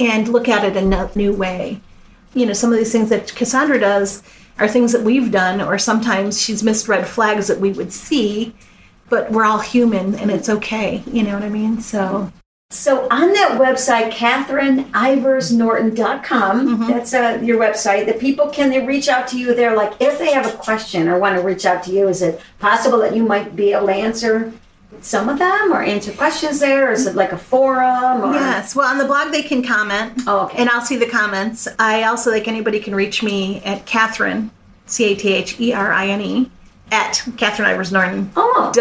and 0.00 0.26
look 0.28 0.48
at 0.48 0.64
it 0.64 0.74
in 0.74 0.90
a 0.90 1.10
new 1.14 1.34
way 1.34 1.78
you 2.32 2.46
know 2.46 2.54
some 2.54 2.72
of 2.72 2.78
these 2.78 2.90
things 2.90 3.10
that 3.10 3.34
cassandra 3.34 3.78
does 3.78 4.22
are 4.58 4.68
things 4.68 4.92
that 4.92 5.02
we've 5.02 5.30
done 5.30 5.60
or 5.60 5.78
sometimes 5.78 6.40
she's 6.40 6.62
missed 6.62 6.88
red 6.88 7.06
flags 7.06 7.48
that 7.48 7.60
we 7.60 7.72
would 7.72 7.92
see 7.92 8.54
but 9.08 9.30
we're 9.30 9.44
all 9.44 9.60
human 9.60 10.14
and 10.16 10.30
it's 10.30 10.48
okay 10.48 11.02
you 11.06 11.22
know 11.22 11.34
what 11.34 11.42
i 11.42 11.48
mean 11.48 11.80
so 11.80 12.32
so 12.72 13.06
on 13.10 13.32
that 13.34 13.58
website, 13.60 14.12
CatherineIversNorton.com, 14.12 16.66
mm-hmm. 16.66 16.88
that's 16.88 17.12
uh, 17.12 17.38
your 17.42 17.60
website, 17.60 18.06
the 18.06 18.14
people, 18.14 18.48
can 18.48 18.70
they 18.70 18.82
reach 18.84 19.10
out 19.10 19.28
to 19.28 19.38
you 19.38 19.54
there? 19.54 19.76
Like 19.76 19.92
if 20.00 20.18
they 20.18 20.32
have 20.32 20.46
a 20.46 20.56
question 20.56 21.06
or 21.06 21.18
want 21.18 21.36
to 21.36 21.42
reach 21.42 21.66
out 21.66 21.82
to 21.84 21.92
you, 21.92 22.08
is 22.08 22.22
it 22.22 22.40
possible 22.60 22.96
that 23.00 23.14
you 23.14 23.24
might 23.24 23.54
be 23.54 23.74
able 23.74 23.88
to 23.88 23.92
answer 23.92 24.54
some 25.00 25.28
of 25.28 25.38
them 25.38 25.72
or 25.72 25.82
answer 25.82 26.12
questions 26.12 26.60
there? 26.60 26.88
Or 26.88 26.92
is 26.92 27.06
it 27.06 27.14
like 27.14 27.32
a 27.32 27.38
forum? 27.38 28.22
Or? 28.22 28.32
Yes. 28.34 28.76
Well, 28.76 28.86
on 28.86 28.98
the 28.98 29.04
blog, 29.04 29.32
they 29.32 29.42
can 29.42 29.62
comment. 29.62 30.22
Oh, 30.26 30.46
okay. 30.46 30.58
And 30.58 30.68
I'll 30.68 30.84
see 30.84 30.96
the 30.96 31.08
comments. 31.08 31.66
I 31.78 32.04
also, 32.04 32.30
like 32.30 32.48
anybody 32.48 32.78
can 32.80 32.94
reach 32.94 33.22
me 33.22 33.60
at 33.64 33.86
Catherine, 33.86 34.50
C 34.86 35.12
A 35.12 35.14
T 35.16 35.32
H 35.32 35.60
E 35.60 35.72
R 35.72 35.92
I 35.92 36.08
N 36.08 36.20
E, 36.20 36.50
at 36.92 37.14
CatherineIversNorton.com. 37.14 38.32
Oh, 38.36 38.72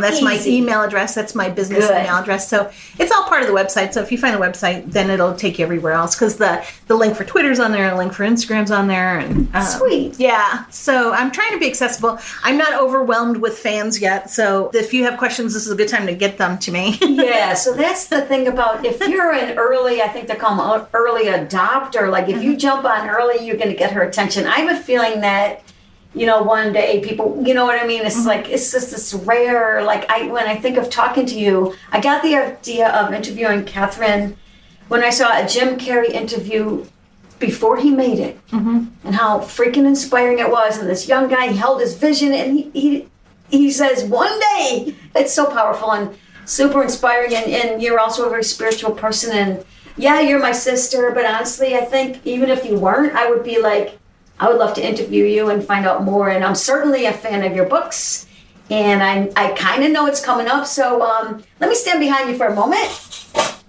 That's 0.00 0.16
easy. 0.16 0.24
my 0.24 0.40
email 0.46 0.82
address. 0.82 1.16
That's 1.16 1.34
my 1.34 1.50
business 1.50 1.88
Good. 1.88 2.00
email 2.00 2.14
address. 2.14 2.48
So 2.48 2.70
it's 2.98 3.10
all 3.10 3.24
part 3.24 3.42
of 3.42 3.48
the 3.48 3.54
website. 3.54 3.92
So 3.92 4.00
if 4.00 4.12
you 4.12 4.18
find 4.18 4.36
a 4.36 4.38
website, 4.38 4.92
then 4.92 5.10
it'll 5.10 5.34
take 5.34 5.58
you 5.58 5.64
everywhere 5.64 5.92
else 5.92 6.14
because 6.14 6.36
the, 6.36 6.64
the 6.86 6.94
link 6.94 7.16
for 7.16 7.24
Twitter's 7.24 7.58
on 7.58 7.72
there, 7.72 7.90
the 7.90 7.96
link 7.96 8.12
for 8.12 8.24
Instagram's 8.24 8.70
on 8.70 8.86
there. 8.86 9.18
And 9.18 9.52
um, 9.54 9.64
Sweet. 9.64 10.18
Yeah. 10.18 10.64
So 10.68 11.12
I'm 11.12 11.32
trying 11.32 11.52
to 11.52 11.58
be 11.58 11.66
accessible. 11.66 12.20
I'm 12.44 12.56
not 12.56 12.80
overwhelmed 12.80 13.38
with 13.38 13.58
fans 13.58 14.00
yet. 14.00 14.30
So 14.30 14.70
if 14.72 14.94
you 14.94 15.02
have 15.02 15.18
questions, 15.18 15.52
this 15.52 15.66
is 15.66 15.72
a 15.72 15.76
good 15.76 15.88
time 15.88 16.06
to 16.06 16.14
get 16.14 16.38
them 16.38 16.58
to 16.58 16.70
me. 16.70 16.96
yeah. 17.00 17.54
So 17.54 17.74
that's 17.74 18.06
the 18.06 18.22
thing 18.22 18.46
about 18.46 18.86
if 18.86 19.00
you're 19.08 19.32
an 19.32 19.58
early, 19.58 20.02
I 20.02 20.08
think 20.08 20.28
they 20.28 20.36
call 20.36 20.56
them 20.56 20.86
early 20.94 21.24
adopter, 21.24 22.08
like 22.12 22.28
if 22.28 22.36
mm-hmm. 22.36 22.44
you 22.44 22.56
jump 22.56 22.84
on 22.84 23.08
early, 23.08 23.44
you're 23.44 23.56
going 23.56 23.70
to 23.70 23.76
get 23.76 23.90
her 23.90 24.02
attention. 24.02 24.46
I 24.46 24.60
have 24.60 24.80
a 24.80 24.80
feeling 24.80 25.20
that 25.22 25.64
you 26.16 26.24
know, 26.24 26.42
one 26.42 26.72
day 26.72 27.00
people, 27.00 27.40
you 27.46 27.52
know 27.52 27.66
what 27.66 27.80
I 27.80 27.86
mean? 27.86 28.06
It's 28.06 28.16
mm-hmm. 28.16 28.28
like, 28.28 28.48
it's 28.48 28.72
just 28.72 28.90
this 28.90 29.12
rare, 29.12 29.82
like, 29.82 30.10
I, 30.10 30.28
when 30.28 30.46
I 30.46 30.56
think 30.56 30.78
of 30.78 30.88
talking 30.88 31.26
to 31.26 31.38
you, 31.38 31.74
I 31.92 32.00
got 32.00 32.22
the 32.22 32.34
idea 32.34 32.88
of 32.88 33.12
interviewing 33.12 33.66
Catherine 33.66 34.36
when 34.88 35.04
I 35.04 35.10
saw 35.10 35.38
a 35.38 35.46
Jim 35.46 35.78
Carrey 35.78 36.10
interview 36.10 36.86
before 37.38 37.76
he 37.76 37.90
made 37.90 38.18
it 38.18 38.46
mm-hmm. 38.48 38.86
and 39.04 39.14
how 39.14 39.40
freaking 39.40 39.86
inspiring 39.86 40.38
it 40.38 40.50
was. 40.50 40.78
And 40.78 40.88
this 40.88 41.06
young 41.06 41.28
guy 41.28 41.48
held 41.48 41.82
his 41.82 41.94
vision 41.94 42.32
and 42.32 42.58
he, 42.58 42.70
he, 42.70 43.08
he 43.50 43.70
says, 43.70 44.02
one 44.04 44.40
day, 44.40 44.94
it's 45.14 45.34
so 45.34 45.50
powerful 45.50 45.92
and 45.92 46.16
super 46.46 46.82
inspiring. 46.82 47.34
And, 47.34 47.52
and 47.52 47.82
you're 47.82 48.00
also 48.00 48.26
a 48.26 48.30
very 48.30 48.44
spiritual 48.44 48.92
person. 48.92 49.36
And 49.36 49.64
yeah, 49.98 50.20
you're 50.20 50.40
my 50.40 50.52
sister, 50.52 51.10
but 51.10 51.26
honestly, 51.26 51.76
I 51.76 51.84
think 51.84 52.24
even 52.24 52.48
if 52.48 52.64
you 52.64 52.78
weren't, 52.78 53.14
I 53.14 53.28
would 53.28 53.44
be 53.44 53.60
like, 53.60 53.98
I 54.38 54.48
would 54.48 54.58
love 54.58 54.74
to 54.74 54.86
interview 54.86 55.24
you 55.24 55.50
and 55.50 55.64
find 55.64 55.86
out 55.86 56.04
more. 56.04 56.28
And 56.28 56.44
I'm 56.44 56.54
certainly 56.54 57.06
a 57.06 57.12
fan 57.12 57.42
of 57.42 57.56
your 57.56 57.66
books. 57.66 58.26
And 58.68 59.02
I, 59.02 59.30
I 59.36 59.52
kind 59.52 59.84
of 59.84 59.92
know 59.92 60.06
it's 60.06 60.24
coming 60.24 60.48
up. 60.48 60.66
So 60.66 61.02
um, 61.02 61.42
let 61.60 61.70
me 61.70 61.76
stand 61.76 62.00
behind 62.00 62.28
you 62.28 62.36
for 62.36 62.46
a 62.46 62.54
moment, 62.54 62.90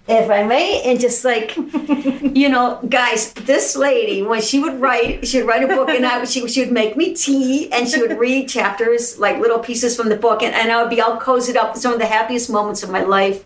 if 0.08 0.30
I 0.30 0.44
may, 0.44 0.82
and 0.84 1.00
just 1.00 1.24
like, 1.24 1.56
you 2.36 2.50
know, 2.50 2.80
guys, 2.90 3.32
this 3.34 3.76
lady, 3.76 4.24
when 4.24 4.42
she 4.42 4.60
would 4.60 4.82
write, 4.82 5.28
she 5.28 5.38
would 5.38 5.48
write 5.48 5.64
a 5.64 5.68
book 5.68 5.90
and 5.90 6.06
I, 6.06 6.26
she, 6.26 6.48
she 6.48 6.62
would 6.62 6.74
make 6.74 6.98
me 6.98 7.14
tea 7.14 7.72
and 7.72 7.88
she 7.88 8.02
would 8.02 8.18
read 8.18 8.50
chapters, 8.50 9.20
like 9.20 9.38
little 9.38 9.60
pieces 9.60 9.96
from 9.96 10.10
the 10.10 10.18
book. 10.18 10.42
And, 10.42 10.56
and 10.56 10.72
I 10.72 10.82
would 10.82 10.90
be 10.90 11.00
all 11.00 11.20
cozied 11.20 11.56
up 11.56 11.74
with 11.74 11.82
some 11.82 11.94
of 11.94 12.00
the 12.00 12.08
happiest 12.08 12.50
moments 12.50 12.82
of 12.82 12.90
my 12.90 13.04
life. 13.04 13.46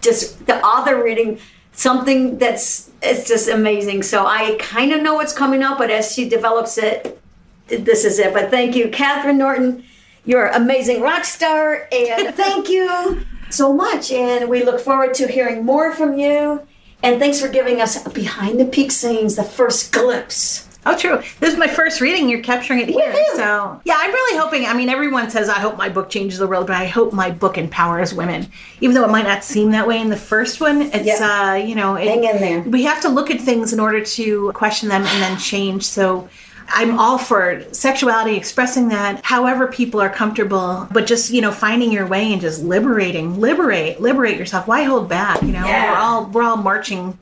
Just 0.00 0.46
the 0.46 0.60
author 0.64 1.02
reading 1.02 1.38
something 1.78 2.38
that's 2.38 2.90
it's 3.00 3.28
just 3.28 3.48
amazing. 3.48 4.02
So 4.02 4.26
I 4.26 4.56
kind 4.58 4.92
of 4.92 5.00
know 5.00 5.14
what's 5.14 5.32
coming 5.32 5.62
up, 5.62 5.78
but 5.78 5.90
as 5.90 6.12
she 6.12 6.28
develops 6.28 6.76
it, 6.76 7.20
this 7.68 8.04
is 8.04 8.18
it. 8.18 8.34
But 8.34 8.50
thank 8.50 8.74
you, 8.74 8.88
Catherine 8.88 9.38
Norton. 9.38 9.84
You're 10.24 10.46
an 10.46 10.60
amazing 10.60 11.00
rock 11.00 11.24
star, 11.24 11.88
and 11.92 12.34
thank 12.34 12.68
you 12.68 13.22
so 13.50 13.72
much. 13.72 14.10
And 14.10 14.50
we 14.50 14.64
look 14.64 14.80
forward 14.80 15.14
to 15.14 15.28
hearing 15.28 15.64
more 15.64 15.94
from 15.94 16.18
you. 16.18 16.66
And 17.02 17.20
thanks 17.20 17.40
for 17.40 17.46
giving 17.46 17.80
us 17.80 18.02
behind 18.08 18.58
the 18.58 18.64
peak 18.64 18.90
scenes, 18.90 19.36
the 19.36 19.44
first 19.44 19.92
glimpse. 19.92 20.67
Oh, 20.86 20.96
true. 20.96 21.20
This 21.40 21.52
is 21.52 21.58
my 21.58 21.66
first 21.66 22.00
reading. 22.00 22.28
You're 22.28 22.40
capturing 22.42 22.80
it 22.80 22.88
here. 22.88 23.12
Woohoo! 23.12 23.36
So, 23.36 23.80
yeah, 23.84 23.96
I'm 23.98 24.10
really 24.10 24.38
hoping. 24.38 24.64
I 24.64 24.72
mean, 24.74 24.88
everyone 24.88 25.28
says, 25.28 25.48
I 25.48 25.58
hope 25.58 25.76
my 25.76 25.88
book 25.88 26.08
changes 26.08 26.38
the 26.38 26.46
world, 26.46 26.66
but 26.68 26.76
I 26.76 26.86
hope 26.86 27.12
my 27.12 27.30
book 27.30 27.58
empowers 27.58 28.14
women. 28.14 28.46
Even 28.80 28.94
though 28.94 29.04
it 29.04 29.10
might 29.10 29.24
not 29.26 29.44
seem 29.44 29.72
that 29.72 29.86
way 29.86 30.00
in 30.00 30.08
the 30.08 30.16
first 30.16 30.60
one, 30.60 30.82
it's, 30.82 31.20
uh, 31.20 31.62
you 31.62 31.74
know, 31.74 31.96
it, 31.96 32.06
Hang 32.08 32.24
in 32.24 32.40
there. 32.40 32.60
we 32.62 32.84
have 32.84 33.02
to 33.02 33.08
look 33.08 33.30
at 33.30 33.40
things 33.40 33.72
in 33.72 33.80
order 33.80 34.02
to 34.02 34.50
question 34.52 34.88
them 34.88 35.02
and 35.02 35.22
then 35.22 35.36
change. 35.38 35.82
So, 35.84 36.28
I'm 36.70 36.98
all 36.98 37.16
for 37.18 37.64
sexuality, 37.72 38.36
expressing 38.36 38.88
that 38.90 39.24
however 39.24 39.68
people 39.68 40.00
are 40.02 40.10
comfortable, 40.10 40.86
but 40.92 41.06
just, 41.06 41.30
you 41.30 41.40
know, 41.40 41.50
finding 41.50 41.90
your 41.90 42.06
way 42.06 42.30
and 42.32 42.40
just 42.42 42.62
liberating, 42.62 43.40
liberate, 43.40 44.00
liberate 44.02 44.38
yourself. 44.38 44.68
Why 44.68 44.82
hold 44.82 45.08
back? 45.08 45.40
You 45.42 45.52
know, 45.52 45.64
Yeah. 45.66 45.92
we're 45.92 45.98
all, 45.98 46.26
we're 46.26 46.42
all 46.42 46.58
marching 46.58 47.18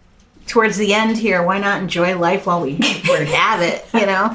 towards 0.46 0.76
the 0.76 0.94
end 0.94 1.16
here, 1.18 1.42
why 1.42 1.58
not 1.58 1.80
enjoy 1.80 2.16
life 2.18 2.46
while 2.46 2.62
we 2.62 2.76
have 2.76 3.62
it, 3.62 3.84
you 3.92 4.06
know? 4.06 4.32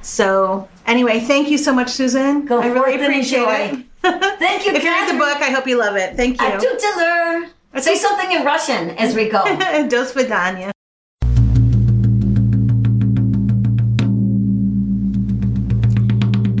So 0.00 0.68
anyway, 0.86 1.20
thank 1.20 1.50
you 1.50 1.58
so 1.58 1.72
much, 1.72 1.90
Susan. 1.90 2.46
Go 2.46 2.60
I 2.60 2.66
really 2.66 2.94
appreciate 2.94 3.42
it. 3.42 3.86
thank 4.02 4.66
you. 4.66 4.72
if 4.74 4.82
you 4.82 4.90
read 4.90 5.08
the 5.12 5.18
book, 5.18 5.36
I 5.36 5.50
hope 5.50 5.66
you 5.66 5.78
love 5.78 5.96
it. 5.96 6.16
Thank 6.16 6.40
you. 6.40 6.60
Say 7.80 7.96
something 7.96 8.32
in 8.32 8.44
Russian 8.44 8.90
as 8.90 9.14
we 9.14 9.28
go. 9.28 9.42
Dos 9.88 10.12
vidanya. 10.12 10.70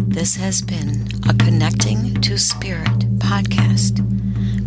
This 0.08 0.36
has 0.36 0.62
been 0.62 1.08
a 1.28 1.34
Connecting 1.34 2.20
to 2.20 2.38
Spirit 2.38 3.18
podcast 3.18 4.00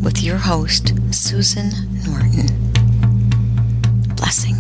with 0.04 0.22
your 0.22 0.38
host, 0.38 0.94
Susan 1.12 1.72
Norton. 2.06 2.65
Blessings. 4.16 4.55